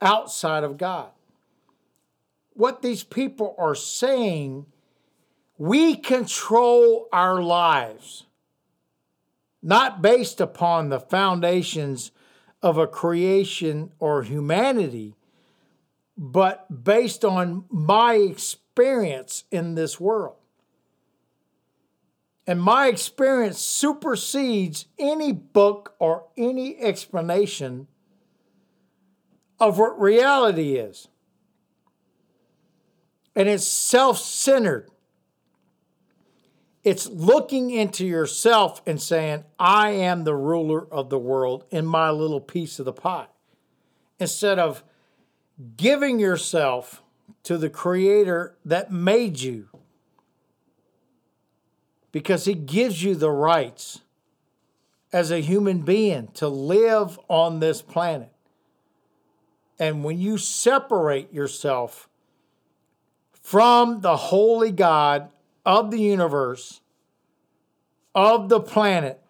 outside 0.00 0.64
of 0.64 0.76
God. 0.76 1.10
What 2.54 2.82
these 2.82 3.04
people 3.04 3.54
are 3.58 3.74
saying, 3.74 4.66
we 5.56 5.96
control 5.96 7.08
our 7.12 7.42
lives, 7.42 8.24
not 9.62 10.02
based 10.02 10.40
upon 10.40 10.88
the 10.88 11.00
foundations 11.00 12.10
of 12.62 12.78
a 12.78 12.86
creation 12.86 13.92
or 13.98 14.22
humanity, 14.22 15.14
but 16.16 16.84
based 16.84 17.24
on 17.24 17.64
my 17.70 18.14
experience 18.14 19.44
in 19.50 19.74
this 19.74 19.98
world. 19.98 20.36
And 22.46 22.60
my 22.60 22.88
experience 22.88 23.58
supersedes 23.58 24.86
any 24.98 25.32
book 25.32 25.94
or 25.98 26.26
any 26.36 26.76
explanation 26.78 27.86
of 29.60 29.78
what 29.78 30.00
reality 30.00 30.74
is. 30.74 31.08
And 33.36 33.48
it's 33.48 33.66
self 33.66 34.18
centered. 34.18 34.90
It's 36.82 37.06
looking 37.06 37.70
into 37.70 38.04
yourself 38.04 38.82
and 38.86 39.00
saying, 39.00 39.44
I 39.56 39.90
am 39.90 40.24
the 40.24 40.34
ruler 40.34 40.84
of 40.92 41.10
the 41.10 41.18
world 41.18 41.64
in 41.70 41.86
my 41.86 42.10
little 42.10 42.40
piece 42.40 42.80
of 42.80 42.84
the 42.84 42.92
pie. 42.92 43.28
Instead 44.18 44.58
of 44.58 44.82
giving 45.76 46.18
yourself 46.18 47.02
to 47.44 47.56
the 47.56 47.70
creator 47.70 48.56
that 48.64 48.90
made 48.90 49.38
you 49.40 49.68
because 52.12 52.44
he 52.44 52.54
gives 52.54 53.02
you 53.02 53.14
the 53.14 53.30
rights 53.30 54.02
as 55.12 55.30
a 55.30 55.40
human 55.40 55.80
being 55.80 56.28
to 56.34 56.48
live 56.48 57.18
on 57.28 57.60
this 57.60 57.82
planet. 57.82 58.30
And 59.78 60.04
when 60.04 60.18
you 60.18 60.38
separate 60.38 61.32
yourself 61.32 62.08
from 63.40 64.00
the 64.02 64.16
holy 64.16 64.70
God 64.70 65.30
of 65.66 65.90
the 65.90 65.98
universe, 65.98 66.80
of 68.14 68.48
the 68.48 68.60
planet, 68.60 69.20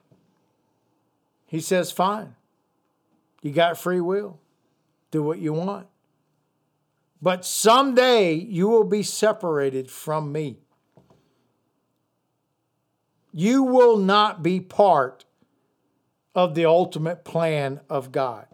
he 1.47 1.61
says, 1.61 1.91
fine. 1.93 2.35
You 3.43 3.53
got 3.53 3.79
free 3.79 4.01
will. 4.01 4.39
Do 5.11 5.23
what 5.23 5.39
you 5.39 5.53
want. 5.53 5.87
But 7.21 7.45
someday 7.45 8.35
you 8.35 8.69
will 8.69 8.85
be 8.85 9.03
separated 9.03 9.91
from 9.91 10.33
me. 10.33 10.59
You 13.33 13.63
will 13.63 13.97
not 13.97 14.43
be 14.43 14.61
part 14.61 15.25
of 16.35 16.55
the 16.55 16.67
ultimate 16.67 17.25
plan 17.25 17.81
of 17.89 18.13
God. 18.13 18.47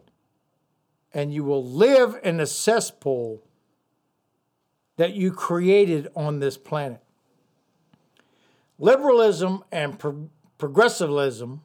And 1.12 1.32
you 1.32 1.42
will 1.44 1.64
live 1.64 2.18
in 2.22 2.36
the 2.36 2.46
cesspool 2.46 3.42
that 4.96 5.14
you 5.14 5.32
created 5.32 6.08
on 6.14 6.40
this 6.40 6.56
planet. 6.56 7.00
Liberalism 8.78 9.64
and 9.72 9.98
pro- 9.98 10.28
progressivism 10.58 11.62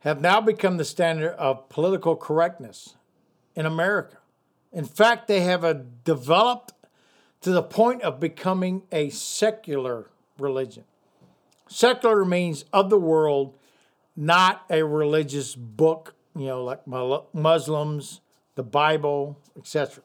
have 0.00 0.20
now 0.20 0.40
become 0.40 0.76
the 0.76 0.84
standard 0.84 1.32
of 1.32 1.68
political 1.68 2.16
correctness 2.16 2.96
in 3.54 3.66
America. 3.66 4.18
In 4.72 4.84
fact, 4.84 5.26
they 5.26 5.40
have 5.40 5.64
a, 5.64 5.74
developed 5.74 6.72
to 7.40 7.50
the 7.50 7.62
point 7.62 8.02
of 8.02 8.20
becoming 8.20 8.82
a 8.92 9.08
secular 9.10 10.10
religion. 10.38 10.84
Secular 11.68 12.24
means 12.24 12.64
of 12.72 12.90
the 12.90 12.98
world, 12.98 13.56
not 14.16 14.64
a 14.70 14.82
religious 14.82 15.54
book, 15.54 16.14
you 16.34 16.46
know, 16.46 16.64
like 16.64 16.86
Muslims, 17.34 18.20
the 18.54 18.62
Bible, 18.62 19.38
etc. 19.56 20.02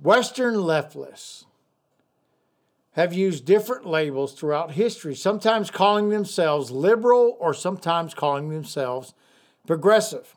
Western 0.00 0.54
leftists 0.54 1.44
have 2.92 3.12
used 3.12 3.44
different 3.44 3.86
labels 3.86 4.32
throughout 4.32 4.72
history, 4.72 5.14
sometimes 5.14 5.70
calling 5.70 6.08
themselves 6.08 6.70
liberal 6.70 7.36
or 7.38 7.54
sometimes 7.54 8.14
calling 8.14 8.48
themselves 8.48 9.14
progressive. 9.66 10.36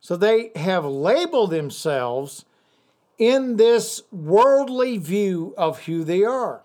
So 0.00 0.16
they 0.16 0.52
have 0.54 0.84
labeled 0.84 1.50
themselves 1.50 2.44
in 3.18 3.56
this 3.56 4.02
worldly 4.12 4.98
view 4.98 5.54
of 5.56 5.84
who 5.84 6.04
they 6.04 6.22
are. 6.22 6.62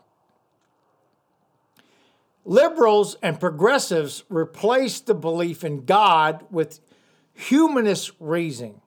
Liberals 2.43 3.15
and 3.21 3.39
progressives 3.39 4.23
replace 4.29 4.99
the 4.99 5.13
belief 5.13 5.63
in 5.63 5.85
God 5.85 6.45
with 6.49 6.79
humanist 7.33 8.11
reasoning. 8.19 8.81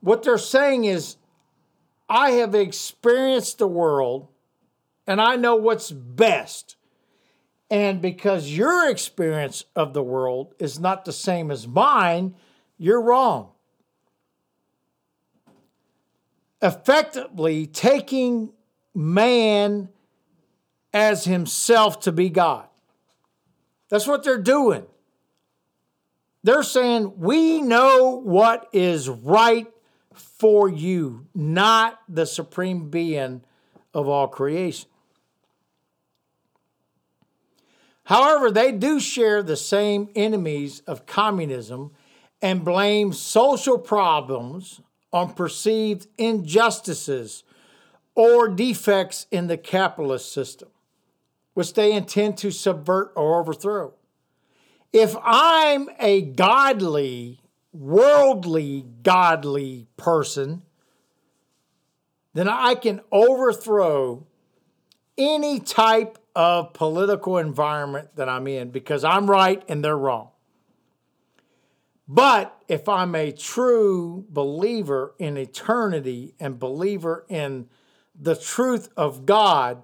What 0.00 0.22
they're 0.22 0.38
saying 0.38 0.84
is, 0.84 1.16
I 2.08 2.32
have 2.32 2.54
experienced 2.54 3.58
the 3.58 3.66
world 3.66 4.28
and 5.06 5.20
I 5.20 5.36
know 5.36 5.56
what's 5.56 5.90
best. 5.90 6.76
And 7.70 8.00
because 8.00 8.50
your 8.50 8.90
experience 8.90 9.64
of 9.74 9.94
the 9.94 10.02
world 10.02 10.54
is 10.58 10.78
not 10.78 11.04
the 11.04 11.12
same 11.12 11.50
as 11.50 11.66
mine, 11.66 12.34
you're 12.76 13.00
wrong. 13.00 13.50
Effectively 16.60 17.66
taking 17.66 18.52
man 18.94 19.88
as 20.94 21.24
himself 21.24 22.00
to 22.00 22.12
be 22.12 22.30
God. 22.30 22.66
That's 23.90 24.06
what 24.06 24.24
they're 24.24 24.38
doing. 24.38 24.86
They're 26.42 26.62
saying, 26.62 27.14
We 27.18 27.60
know 27.60 28.20
what 28.24 28.68
is 28.72 29.08
right 29.10 29.66
for 30.12 30.68
you, 30.68 31.26
not 31.34 32.00
the 32.08 32.24
supreme 32.24 32.88
being 32.88 33.42
of 33.92 34.08
all 34.08 34.28
creation. 34.28 34.88
However, 38.04 38.50
they 38.50 38.70
do 38.70 39.00
share 39.00 39.42
the 39.42 39.56
same 39.56 40.10
enemies 40.14 40.82
of 40.86 41.06
communism 41.06 41.92
and 42.42 42.64
blame 42.64 43.12
social 43.14 43.78
problems 43.78 44.80
on 45.12 45.32
perceived 45.32 46.06
injustices 46.18 47.44
or 48.14 48.48
defects 48.48 49.26
in 49.30 49.46
the 49.46 49.56
capitalist 49.56 50.32
system, 50.32 50.68
which 51.54 51.74
they 51.74 51.92
intend 51.92 52.36
to 52.38 52.50
subvert 52.50 53.12
or 53.16 53.40
overthrow. 53.40 53.94
If 54.92 55.16
I'm 55.22 55.88
a 55.98 56.22
godly, 56.22 57.40
worldly, 57.72 58.86
godly 59.02 59.88
person, 59.96 60.62
then 62.34 62.48
I 62.48 62.74
can 62.74 63.00
overthrow 63.10 64.26
any 65.16 65.60
type 65.60 66.18
of 66.34 66.72
political 66.72 67.38
environment 67.38 68.16
that 68.16 68.28
I'm 68.28 68.46
in 68.48 68.70
because 68.70 69.04
I'm 69.04 69.30
right 69.30 69.62
and 69.68 69.84
they're 69.84 69.96
wrong. 69.96 70.30
But 72.06 72.60
if 72.68 72.88
I'm 72.88 73.14
a 73.14 73.32
true 73.32 74.26
believer 74.28 75.14
in 75.18 75.36
eternity 75.36 76.34
and 76.38 76.58
believer 76.58 77.24
in 77.28 77.68
the 78.20 78.36
truth 78.36 78.90
of 78.96 79.24
God, 79.24 79.82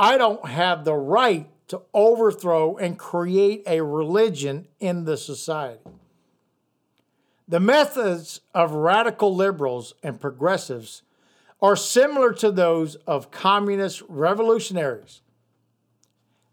I 0.00 0.16
don't 0.16 0.48
have 0.48 0.86
the 0.86 0.94
right 0.94 1.46
to 1.68 1.82
overthrow 1.92 2.78
and 2.78 2.98
create 2.98 3.62
a 3.66 3.82
religion 3.82 4.66
in 4.80 5.04
the 5.04 5.18
society. 5.18 5.82
The 7.46 7.60
methods 7.60 8.40
of 8.54 8.72
radical 8.72 9.36
liberals 9.36 9.92
and 10.02 10.18
progressives 10.18 11.02
are 11.60 11.76
similar 11.76 12.32
to 12.32 12.50
those 12.50 12.94
of 13.06 13.30
communist 13.30 14.02
revolutionaries. 14.08 15.20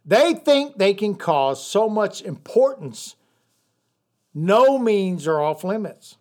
They 0.06 0.34
think 0.34 0.78
they 0.78 0.94
can 0.94 1.16
cause 1.16 1.66
so 1.66 1.88
much 1.88 2.22
importance, 2.22 3.16
no 4.34 4.78
means 4.78 5.26
are 5.26 5.42
off 5.42 5.64
limits. 5.64 6.18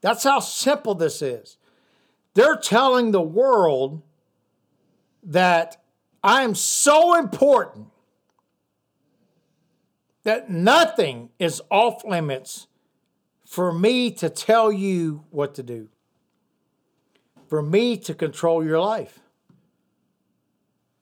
That's 0.00 0.24
how 0.24 0.40
simple 0.40 0.94
this 0.94 1.20
is. 1.20 1.58
They're 2.32 2.56
telling 2.56 3.10
the 3.10 3.20
world 3.20 4.00
that 5.22 5.82
I'm 6.22 6.54
so 6.54 7.18
important 7.18 7.88
that 10.24 10.50
nothing 10.50 11.30
is 11.38 11.60
off 11.70 12.04
limits 12.04 12.68
for 13.44 13.72
me 13.72 14.10
to 14.12 14.30
tell 14.30 14.72
you 14.72 15.24
what 15.30 15.54
to 15.56 15.62
do, 15.62 15.88
for 17.48 17.62
me 17.62 17.96
to 17.98 18.14
control 18.14 18.64
your 18.64 18.80
life. 18.80 19.20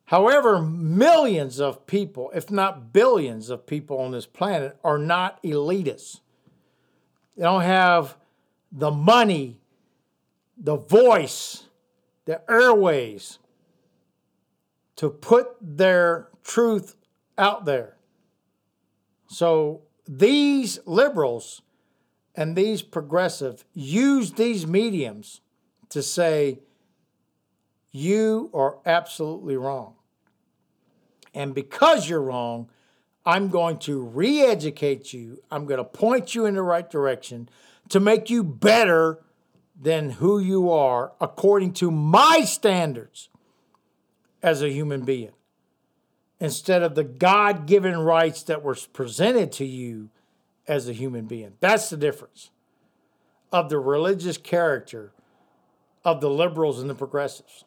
However, 0.07 0.61
millions 0.61 1.61
of 1.61 1.87
people, 1.87 2.33
if 2.35 2.51
not 2.51 2.93
billions 2.93 3.49
of 3.49 3.67
people 3.67 4.01
on 4.01 4.11
this 4.11 4.27
planet, 4.27 4.77
are 4.83 4.99
not 4.99 5.41
elitists. 5.45 6.21
They 7.37 7.45
don't 7.45 7.63
have 7.63 8.17
the 8.73 8.91
money, 8.91 9.61
the 10.57 10.77
voice, 10.77 11.65
the 12.25 12.43
airways 12.51 13.39
to 15.01 15.09
put 15.09 15.57
their 15.63 16.29
truth 16.45 16.95
out 17.39 17.65
there. 17.65 17.97
So 19.29 19.81
these 20.07 20.79
liberals 20.85 21.63
and 22.35 22.55
these 22.55 22.83
progressive 22.83 23.65
use 23.73 24.33
these 24.33 24.67
mediums 24.67 25.41
to 25.89 26.03
say, 26.03 26.59
you 27.91 28.51
are 28.53 28.77
absolutely 28.85 29.57
wrong. 29.57 29.95
And 31.33 31.55
because 31.55 32.07
you're 32.07 32.21
wrong, 32.21 32.69
I'm 33.25 33.49
going 33.49 33.79
to 33.79 34.03
re 34.03 34.43
educate 34.43 35.15
you. 35.15 35.43
I'm 35.51 35.65
going 35.65 35.79
to 35.79 35.85
point 35.85 36.35
you 36.35 36.45
in 36.45 36.57
the 36.57 36.63
right 36.63 36.91
direction 36.91 37.49
to 37.89 38.01
make 38.01 38.29
you 38.29 38.45
better 38.45 39.21
than 39.81 40.11
who 40.11 40.39
you 40.39 40.71
are 40.71 41.15
according 41.23 41.73
to 41.73 41.91
my 41.91 42.43
standards 42.43 43.30
as 44.43 44.63
a 44.63 44.71
human 44.71 45.03
being 45.03 45.33
instead 46.41 46.83
of 46.83 46.95
the 46.95 47.05
God 47.05 47.67
given 47.67 47.99
rights 47.99 48.43
that 48.45 48.63
were 48.63 48.77
presented 48.93 49.53
to 49.53 49.67
you 49.67 50.09
as 50.67 50.89
a 50.89 50.93
human 50.93 51.27
being. 51.27 51.53
That's 51.61 51.91
the 51.91 51.97
difference 51.97 52.51
of 53.53 53.69
the 53.69 53.79
religious 53.79 54.39
character 54.39 55.13
of 56.05 56.21
the 56.21 56.31
liberals 56.31 56.81
and 56.81 56.89
the 56.89 56.95
progressives. 56.95 57.65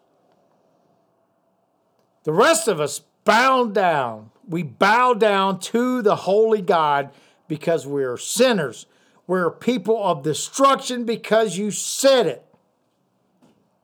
The 2.23 2.33
rest 2.33 2.67
of 2.67 2.79
us 2.79 3.01
bow 3.25 3.65
down. 3.65 4.31
We 4.47 4.63
bow 4.63 5.13
down 5.13 5.59
to 5.59 6.01
the 6.01 6.15
holy 6.15 6.61
God 6.61 7.11
because 7.47 7.85
we're 7.85 8.17
sinners. 8.17 8.85
We're 9.27 9.51
people 9.51 10.03
of 10.03 10.23
destruction 10.23 11.05
because 11.05 11.57
you 11.57 11.71
said 11.71 12.25
it. 12.27 12.45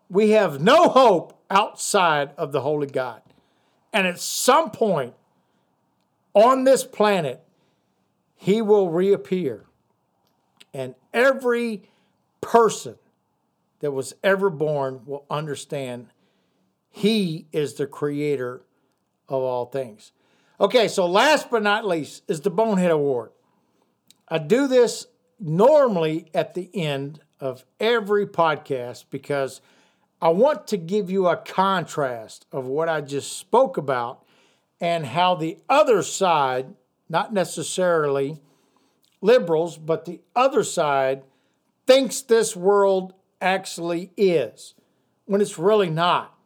We 0.10 0.32
have 0.32 0.62
no 0.62 0.90
hope 0.90 1.39
outside 1.50 2.32
of 2.38 2.52
the 2.52 2.62
Holy 2.62 2.88
God. 2.88 3.22
And 3.92 4.06
at 4.06 4.20
some 4.20 4.72
point 4.72 5.14
on 6.34 6.64
this 6.64 6.84
planet, 6.84 7.44
he 8.36 8.62
will 8.62 8.90
reappear. 8.90 9.66
And 10.74 10.96
every 11.14 11.84
person 12.42 12.96
that 13.80 13.92
was 13.92 14.14
ever 14.24 14.50
born 14.50 15.02
will 15.06 15.26
understand 15.30 16.08
he 16.92 17.48
is 17.52 17.76
the 17.76 17.88
creator 17.88 18.62
of 19.28 19.42
all 19.42 19.66
things. 19.66 20.12
Okay, 20.60 20.88
so 20.88 21.06
last 21.06 21.50
but 21.50 21.64
not 21.64 21.88
least 21.88 22.24
is 22.28 22.42
the 22.42 22.50
Bonehead 22.50 22.92
Award. 22.92 23.32
I 24.28 24.38
do 24.38 24.68
this 24.68 25.08
normally 25.40 26.28
at 26.34 26.54
the 26.54 26.70
end 26.74 27.22
of 27.40 27.64
every 27.80 28.28
podcast 28.28 29.06
because 29.10 29.62
I 30.22 30.30
want 30.30 30.68
to 30.68 30.78
give 30.78 31.10
you 31.10 31.28
a 31.28 31.38
contrast 31.38 32.46
of 32.52 32.66
what 32.66 32.90
I 32.90 33.02
just 33.02 33.38
spoke 33.38 33.78
about 33.78 34.26
and 34.82 35.06
how 35.06 35.36
the 35.36 35.58
other 35.70 36.04
side, 36.04 36.74
not 37.08 37.34
necessarily 37.34 38.40
liberals, 39.22 39.78
but 39.78 40.06
the 40.06 40.20
other 40.36 40.64
side 40.64 41.24
thinks 41.88 42.22
this 42.22 42.56
world 42.56 43.14
actually 43.42 44.12
is 44.18 44.74
when 45.26 45.42
it's 45.42 45.58
really 45.58 45.90
not 45.90 46.38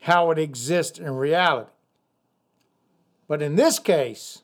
how 0.00 0.30
it 0.30 0.38
exists 0.38 0.98
in 0.98 1.14
reality. 1.14 1.70
But 3.26 3.42
in 3.42 3.56
this 3.56 3.78
case, 3.78 4.42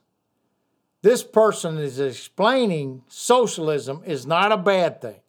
this 1.02 1.22
person 1.22 1.78
is 1.78 2.00
explaining 2.00 3.02
socialism 3.08 4.02
is 4.04 4.26
not 4.26 4.52
a 4.52 4.56
bad 4.56 5.00
thing. 5.00 5.20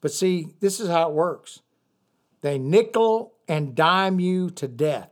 But 0.00 0.12
see, 0.12 0.54
this 0.60 0.80
is 0.80 0.88
how 0.88 1.08
it 1.08 1.14
works. 1.14 1.60
They 2.40 2.58
nickel 2.58 3.34
and 3.46 3.74
dime 3.74 4.20
you 4.20 4.50
to 4.50 4.68
death. 4.68 5.10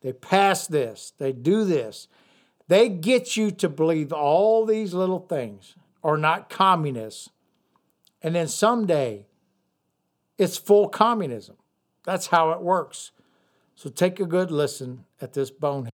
They 0.00 0.12
pass 0.12 0.66
this, 0.66 1.12
they 1.18 1.32
do 1.32 1.64
this. 1.64 2.08
They 2.68 2.88
get 2.88 3.36
you 3.36 3.50
to 3.50 3.68
believe 3.68 4.12
all 4.12 4.64
these 4.64 4.94
little 4.94 5.18
things 5.18 5.74
are 6.04 6.16
not 6.16 6.48
communists. 6.48 7.28
And 8.22 8.34
then 8.34 8.46
someday 8.46 9.26
it's 10.38 10.56
full 10.56 10.88
communism. 10.88 11.56
That's 12.04 12.28
how 12.28 12.52
it 12.52 12.60
works. 12.60 13.10
So 13.74 13.90
take 13.90 14.20
a 14.20 14.24
good 14.24 14.50
listen 14.50 15.04
at 15.20 15.32
this 15.32 15.50
bonehead. 15.50 15.90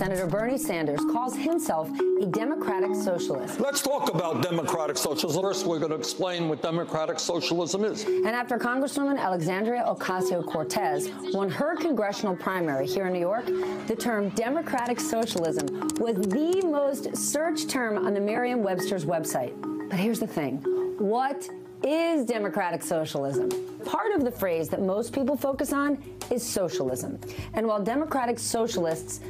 Senator 0.00 0.26
Bernie 0.26 0.56
Sanders 0.56 1.00
calls 1.12 1.36
himself 1.36 1.90
a 2.22 2.24
democratic 2.24 2.94
socialist. 2.94 3.60
Let's 3.60 3.82
talk 3.82 4.08
about 4.08 4.42
democratic 4.42 4.96
socialism. 4.96 5.42
First, 5.42 5.66
we're 5.66 5.78
going 5.78 5.90
to 5.90 5.98
explain 5.98 6.48
what 6.48 6.62
democratic 6.62 7.20
socialism 7.20 7.84
is. 7.84 8.04
And 8.04 8.28
after 8.28 8.56
Congresswoman 8.56 9.18
Alexandria 9.18 9.84
Ocasio 9.86 10.42
Cortez 10.42 11.10
won 11.34 11.50
her 11.50 11.76
congressional 11.76 12.34
primary 12.34 12.86
here 12.86 13.08
in 13.08 13.12
New 13.12 13.18
York, 13.18 13.44
the 13.88 13.94
term 13.94 14.30
democratic 14.30 14.98
socialism 14.98 15.66
was 15.98 16.16
the 16.16 16.62
most 16.66 17.14
searched 17.14 17.68
term 17.68 17.98
on 17.98 18.14
the 18.14 18.20
Merriam 18.22 18.62
Webster's 18.62 19.04
website. 19.04 19.52
But 19.90 19.98
here's 19.98 20.18
the 20.18 20.26
thing 20.26 20.62
what 20.96 21.46
is 21.84 22.24
democratic 22.24 22.82
socialism? 22.82 23.50
Part 23.84 24.14
of 24.14 24.24
the 24.24 24.30
phrase 24.30 24.70
that 24.70 24.80
most 24.80 25.12
people 25.12 25.36
focus 25.36 25.74
on 25.74 26.02
is 26.30 26.42
socialism. 26.42 27.18
And 27.52 27.66
while 27.66 27.82
democratic 27.82 28.38
socialists 28.38 29.20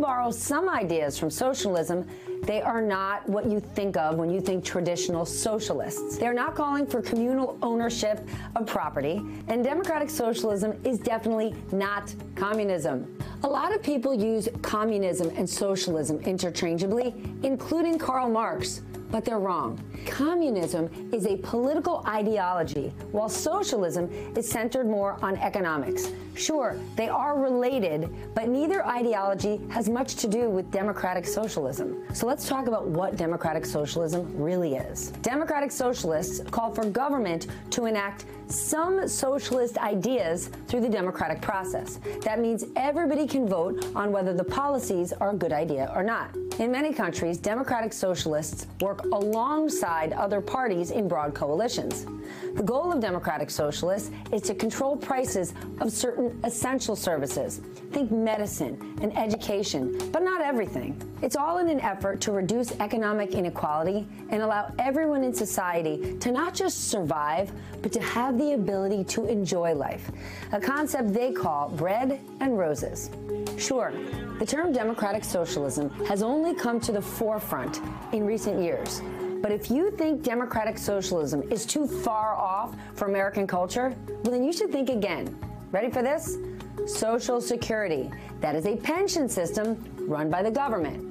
borrow 0.00 0.30
some 0.30 0.68
ideas 0.68 1.18
from 1.18 1.30
socialism, 1.30 2.06
they 2.42 2.62
are 2.62 2.82
not 2.82 3.28
what 3.28 3.46
you 3.46 3.60
think 3.60 3.96
of 3.96 4.16
when 4.16 4.30
you 4.30 4.40
think 4.40 4.64
traditional 4.64 5.24
socialists. 5.24 6.18
They're 6.18 6.34
not 6.34 6.54
calling 6.54 6.86
for 6.86 7.02
communal 7.02 7.58
ownership 7.62 8.26
of 8.54 8.66
property, 8.66 9.22
and 9.48 9.64
democratic 9.64 10.10
socialism 10.10 10.78
is 10.84 10.98
definitely 10.98 11.54
not 11.72 12.14
communism. 12.34 13.16
A 13.42 13.48
lot 13.48 13.74
of 13.74 13.82
people 13.82 14.14
use 14.14 14.48
communism 14.62 15.30
and 15.36 15.48
socialism 15.48 16.20
interchangeably, 16.20 17.14
including 17.42 17.98
Karl 17.98 18.28
Marx 18.28 18.82
but 19.10 19.24
they're 19.24 19.38
wrong. 19.38 19.80
Communism 20.06 20.90
is 21.12 21.26
a 21.26 21.36
political 21.38 22.02
ideology, 22.06 22.92
while 23.12 23.28
socialism 23.28 24.10
is 24.36 24.48
centered 24.48 24.86
more 24.86 25.18
on 25.22 25.36
economics. 25.36 26.12
Sure, 26.34 26.76
they 26.96 27.08
are 27.08 27.40
related, 27.40 28.14
but 28.34 28.48
neither 28.48 28.84
ideology 28.86 29.60
has 29.70 29.88
much 29.88 30.16
to 30.16 30.28
do 30.28 30.50
with 30.50 30.70
democratic 30.70 31.26
socialism. 31.26 32.04
So 32.12 32.26
let's 32.26 32.46
talk 32.46 32.66
about 32.66 32.86
what 32.86 33.16
democratic 33.16 33.64
socialism 33.64 34.30
really 34.36 34.74
is. 34.74 35.10
Democratic 35.22 35.70
socialists 35.70 36.40
call 36.50 36.74
for 36.74 36.84
government 36.84 37.46
to 37.70 37.86
enact 37.86 38.26
some 38.48 39.08
socialist 39.08 39.78
ideas 39.78 40.50
through 40.68 40.80
the 40.80 40.88
democratic 40.88 41.40
process. 41.40 41.98
That 42.22 42.40
means 42.40 42.64
everybody 42.76 43.26
can 43.26 43.46
vote 43.46 43.86
on 43.94 44.12
whether 44.12 44.32
the 44.32 44.44
policies 44.44 45.12
are 45.12 45.30
a 45.30 45.34
good 45.34 45.52
idea 45.52 45.90
or 45.94 46.02
not. 46.02 46.34
In 46.58 46.72
many 46.72 46.92
countries, 46.92 47.36
democratic 47.36 47.92
socialists 47.92 48.66
work 48.80 49.04
alongside 49.04 50.12
other 50.14 50.40
parties 50.40 50.90
in 50.90 51.06
broad 51.06 51.34
coalitions. 51.34 52.06
The 52.54 52.62
goal 52.62 52.92
of 52.92 53.00
democratic 53.00 53.50
socialists 53.50 54.10
is 54.32 54.40
to 54.42 54.54
control 54.54 54.96
prices 54.96 55.52
of 55.80 55.92
certain 55.92 56.40
essential 56.44 56.96
services. 56.96 57.60
Think 57.92 58.10
medicine 58.10 58.96
and 59.02 59.16
education, 59.16 59.98
but 60.12 60.22
not 60.22 60.40
everything. 60.40 61.00
It's 61.20 61.36
all 61.36 61.58
in 61.58 61.68
an 61.68 61.80
effort 61.80 62.20
to 62.22 62.32
reduce 62.32 62.72
economic 62.80 63.34
inequality 63.34 64.06
and 64.30 64.42
allow 64.42 64.72
everyone 64.78 65.24
in 65.24 65.34
society 65.34 66.16
to 66.18 66.32
not 66.32 66.54
just 66.54 66.88
survive, 66.88 67.52
but 67.82 67.92
to 67.92 68.00
have 68.00 68.35
the 68.38 68.52
ability 68.52 69.04
to 69.04 69.26
enjoy 69.26 69.74
life, 69.74 70.10
a 70.52 70.60
concept 70.60 71.12
they 71.12 71.32
call 71.32 71.68
bread 71.70 72.20
and 72.40 72.58
roses. 72.58 73.10
Sure, 73.58 73.92
the 74.38 74.46
term 74.46 74.72
democratic 74.72 75.24
socialism 75.24 75.90
has 76.06 76.22
only 76.22 76.54
come 76.54 76.78
to 76.80 76.92
the 76.92 77.00
forefront 77.00 77.80
in 78.12 78.26
recent 78.26 78.62
years. 78.62 79.02
But 79.42 79.52
if 79.52 79.70
you 79.70 79.90
think 79.92 80.22
democratic 80.22 80.78
socialism 80.78 81.42
is 81.52 81.66
too 81.66 81.86
far 81.86 82.34
off 82.34 82.74
for 82.94 83.06
American 83.06 83.46
culture, 83.46 83.94
well, 84.08 84.32
then 84.32 84.44
you 84.44 84.52
should 84.52 84.72
think 84.72 84.88
again. 84.88 85.38
Ready 85.72 85.90
for 85.90 86.02
this? 86.02 86.38
Social 86.86 87.40
Security. 87.40 88.10
That 88.40 88.54
is 88.54 88.66
a 88.66 88.76
pension 88.76 89.28
system 89.28 89.82
run 90.00 90.30
by 90.30 90.42
the 90.42 90.50
government. 90.50 91.02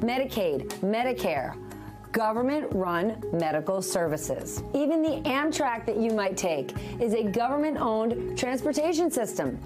Medicaid, 0.00 0.68
Medicare, 0.80 1.56
government 2.12 2.66
run 2.72 3.22
medical 3.32 3.80
services. 3.80 4.62
Even 4.74 5.02
the 5.02 5.22
Amtrak 5.28 5.86
that 5.86 5.96
you 5.96 6.12
might 6.12 6.36
take 6.36 6.74
is 7.00 7.14
a 7.14 7.24
government 7.24 7.78
owned 7.78 8.36
transportation 8.38 9.10
system. 9.10 9.58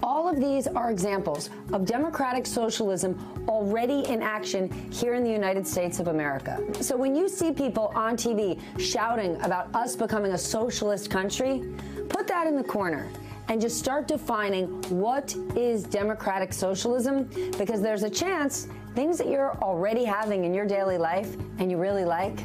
All 0.00 0.28
of 0.28 0.38
these 0.38 0.68
are 0.68 0.92
examples 0.92 1.50
of 1.72 1.84
democratic 1.84 2.46
socialism 2.46 3.18
already 3.48 4.06
in 4.06 4.22
action 4.22 4.70
here 4.92 5.14
in 5.14 5.24
the 5.24 5.30
United 5.30 5.66
States 5.66 5.98
of 5.98 6.06
America. 6.06 6.64
So 6.80 6.96
when 6.96 7.16
you 7.16 7.28
see 7.28 7.50
people 7.52 7.90
on 7.96 8.16
TV 8.16 8.60
shouting 8.78 9.40
about 9.42 9.74
us 9.74 9.96
becoming 9.96 10.32
a 10.32 10.38
socialist 10.38 11.10
country, 11.10 11.64
put 12.08 12.28
that 12.28 12.46
in 12.46 12.54
the 12.54 12.62
corner 12.62 13.08
and 13.48 13.60
just 13.60 13.76
start 13.76 14.06
defining 14.06 14.68
what 14.88 15.34
is 15.56 15.82
democratic 15.82 16.52
socialism 16.52 17.24
because 17.58 17.82
there's 17.82 18.04
a 18.04 18.10
chance 18.10 18.68
things 18.98 19.16
that 19.16 19.28
you're 19.28 19.56
already 19.62 20.02
having 20.02 20.44
in 20.44 20.52
your 20.52 20.66
daily 20.66 20.98
life 20.98 21.36
and 21.60 21.70
you 21.70 21.76
really 21.76 22.04
like, 22.04 22.36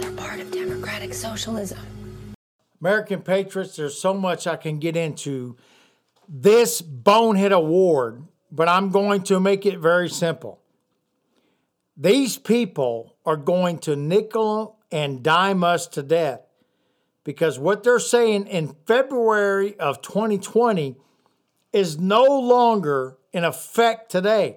they're 0.00 0.10
part 0.12 0.40
of 0.40 0.50
democratic 0.50 1.12
socialism. 1.12 1.78
American 2.80 3.20
patriots, 3.20 3.76
there's 3.76 4.00
so 4.00 4.14
much 4.14 4.46
I 4.46 4.56
can 4.56 4.78
get 4.78 4.96
into 4.96 5.58
this 6.26 6.80
bonehead 6.80 7.52
award, 7.52 8.24
but 8.50 8.70
I'm 8.70 8.88
going 8.88 9.20
to 9.24 9.38
make 9.38 9.66
it 9.66 9.80
very 9.80 10.08
simple. 10.08 10.62
These 11.94 12.38
people 12.38 13.18
are 13.26 13.36
going 13.36 13.78
to 13.80 13.94
nickel 13.94 14.78
and 14.90 15.22
dime 15.22 15.62
us 15.62 15.86
to 15.88 16.02
death 16.02 16.40
because 17.22 17.58
what 17.58 17.82
they're 17.82 17.98
saying 17.98 18.46
in 18.46 18.74
February 18.86 19.78
of 19.78 20.00
2020 20.00 20.96
is 21.74 21.98
no 21.98 22.24
longer 22.24 23.18
in 23.34 23.44
effect 23.44 24.10
today. 24.10 24.56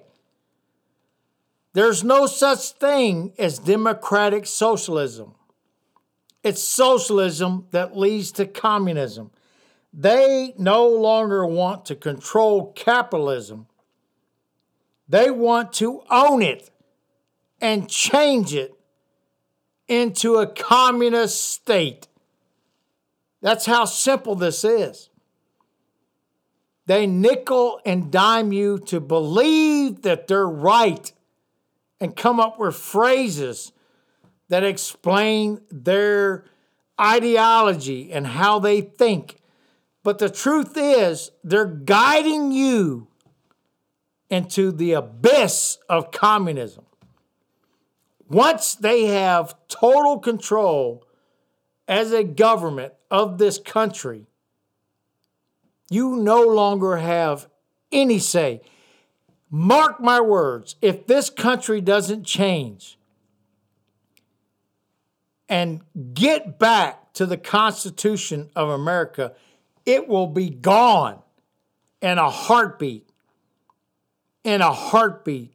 There's 1.74 2.04
no 2.04 2.26
such 2.26 2.72
thing 2.72 3.32
as 3.38 3.58
democratic 3.58 4.46
socialism. 4.46 5.34
It's 6.42 6.62
socialism 6.62 7.66
that 7.70 7.96
leads 7.96 8.32
to 8.32 8.46
communism. 8.46 9.30
They 9.92 10.54
no 10.58 10.88
longer 10.88 11.46
want 11.46 11.86
to 11.86 11.94
control 11.94 12.72
capitalism. 12.72 13.66
They 15.08 15.30
want 15.30 15.72
to 15.74 16.02
own 16.10 16.42
it 16.42 16.70
and 17.60 17.88
change 17.88 18.54
it 18.54 18.74
into 19.88 20.36
a 20.36 20.46
communist 20.46 21.50
state. 21.50 22.08
That's 23.40 23.66
how 23.66 23.84
simple 23.84 24.34
this 24.34 24.64
is. 24.64 25.10
They 26.86 27.06
nickel 27.06 27.80
and 27.84 28.10
dime 28.10 28.52
you 28.52 28.78
to 28.86 29.00
believe 29.00 30.02
that 30.02 30.26
they're 30.26 30.48
right 30.48 31.12
and 32.02 32.16
come 32.16 32.40
up 32.40 32.58
with 32.58 32.74
phrases 32.74 33.70
that 34.48 34.64
explain 34.64 35.60
their 35.70 36.44
ideology 37.00 38.12
and 38.12 38.26
how 38.26 38.58
they 38.58 38.80
think. 38.80 39.36
But 40.02 40.18
the 40.18 40.28
truth 40.28 40.72
is, 40.76 41.30
they're 41.44 41.64
guiding 41.64 42.50
you 42.50 43.06
into 44.28 44.72
the 44.72 44.94
abyss 44.94 45.78
of 45.88 46.10
communism. 46.10 46.84
Once 48.28 48.74
they 48.74 49.04
have 49.04 49.54
total 49.68 50.18
control 50.18 51.06
as 51.86 52.10
a 52.10 52.24
government 52.24 52.94
of 53.12 53.38
this 53.38 53.58
country, 53.58 54.26
you 55.88 56.16
no 56.16 56.42
longer 56.42 56.96
have 56.96 57.48
any 57.92 58.18
say. 58.18 58.60
Mark 59.54 60.00
my 60.00 60.18
words, 60.18 60.76
if 60.80 61.06
this 61.06 61.28
country 61.28 61.82
doesn't 61.82 62.24
change 62.24 62.96
and 65.46 65.82
get 66.14 66.58
back 66.58 67.12
to 67.12 67.26
the 67.26 67.36
Constitution 67.36 68.48
of 68.56 68.70
America, 68.70 69.34
it 69.84 70.08
will 70.08 70.26
be 70.26 70.48
gone 70.48 71.18
in 72.00 72.16
a 72.16 72.30
heartbeat. 72.30 73.06
In 74.42 74.62
a 74.62 74.72
heartbeat. 74.72 75.52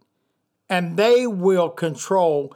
And 0.70 0.96
they 0.96 1.26
will 1.26 1.70
control 1.70 2.56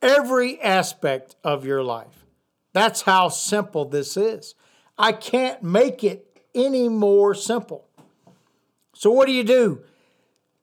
every 0.00 0.58
aspect 0.62 1.36
of 1.44 1.66
your 1.66 1.82
life. 1.82 2.24
That's 2.72 3.02
how 3.02 3.28
simple 3.28 3.84
this 3.84 4.16
is. 4.16 4.54
I 4.96 5.12
can't 5.12 5.62
make 5.62 6.02
it 6.02 6.40
any 6.54 6.88
more 6.88 7.34
simple. 7.34 7.86
So, 8.94 9.10
what 9.10 9.26
do 9.26 9.32
you 9.32 9.44
do? 9.44 9.82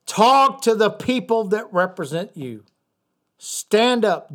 Talk 0.06 0.62
to 0.62 0.76
the 0.76 0.90
people 0.90 1.46
that 1.46 1.72
represent 1.74 2.36
you. 2.36 2.64
Stand 3.38 4.06
up. 4.06 4.32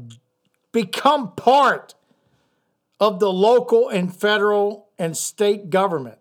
Become 0.72 1.32
part 1.32 1.94
of 2.98 3.18
the 3.18 3.32
local 3.32 3.88
and 3.88 4.14
federal 4.14 4.88
and 4.98 5.16
state 5.16 5.70
government 5.70 6.18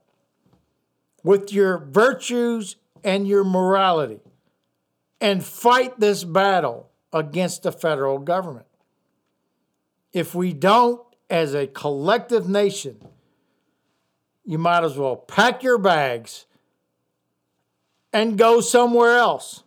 with 1.24 1.52
your 1.52 1.78
virtues 1.78 2.78
and 3.04 3.28
your 3.28 3.44
morality 3.44 4.22
and 5.22 5.44
fight 5.44 6.00
this 6.00 6.24
battle 6.24 6.90
against 7.12 7.64
the 7.64 7.72
federal 7.72 8.20
government. 8.20 8.66
If 10.14 10.34
we 10.34 10.54
don't, 10.54 11.02
as 11.30 11.54
a 11.54 11.68
collective 11.68 12.50
nation, 12.50 12.98
you 14.44 14.58
might 14.58 14.84
as 14.84 14.98
well 14.98 15.16
pack 15.16 15.62
your 15.62 15.78
bags 15.78 16.46
and 18.12 18.38
go 18.38 18.62
somewhere 18.62 19.18
else 19.18 19.64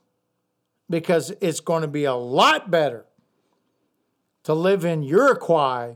because 0.91 1.33
it's 1.41 1.61
going 1.61 1.83
to 1.83 1.89
be 1.89 2.05
a 2.05 2.15
lot 2.15 2.71
better 2.71 3.07
to 4.45 4.55
live 4.55 4.85
in 4.85 5.03
Uruguay 5.03 5.95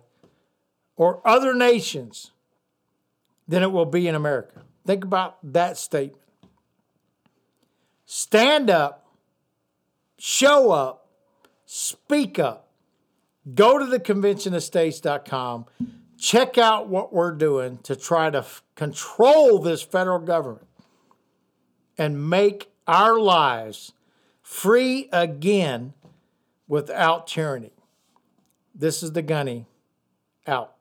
or 0.97 1.21
other 1.27 1.55
nations 1.55 2.33
than 3.49 3.63
it 3.63 3.73
will 3.73 3.87
be 3.87 4.09
in 4.09 4.15
America. 4.15 4.63
Think 4.87 5.05
about 5.05 5.39
that 5.53 5.77
statement. 5.77 6.23
Stand 8.05 8.71
up, 8.71 9.07
show 10.17 10.71
up, 10.71 11.09
speak 11.65 12.39
up. 12.39 12.69
Go 13.55 13.79
to 13.79 13.87
the 13.87 14.01
conventionofstates.com, 14.01 15.67
check 16.19 16.59
out 16.59 16.89
what 16.89 17.13
we're 17.13 17.33
doing 17.33 17.79
to 17.85 17.95
try 17.95 18.31
to 18.31 18.39
f- 18.39 18.63
control 18.75 19.61
this 19.61 19.83
federal 19.83 20.19
government 20.19 20.66
and 21.99 22.29
make 22.29 22.71
our 22.87 23.19
lives 23.19 23.93
free 24.43 25.09
again 25.13 25.93
without 26.69 27.27
tyranny. 27.27 27.73
This 28.75 29.03
is 29.03 29.13
the 29.13 29.23
Gunny 29.23 29.67
out. 30.47 30.76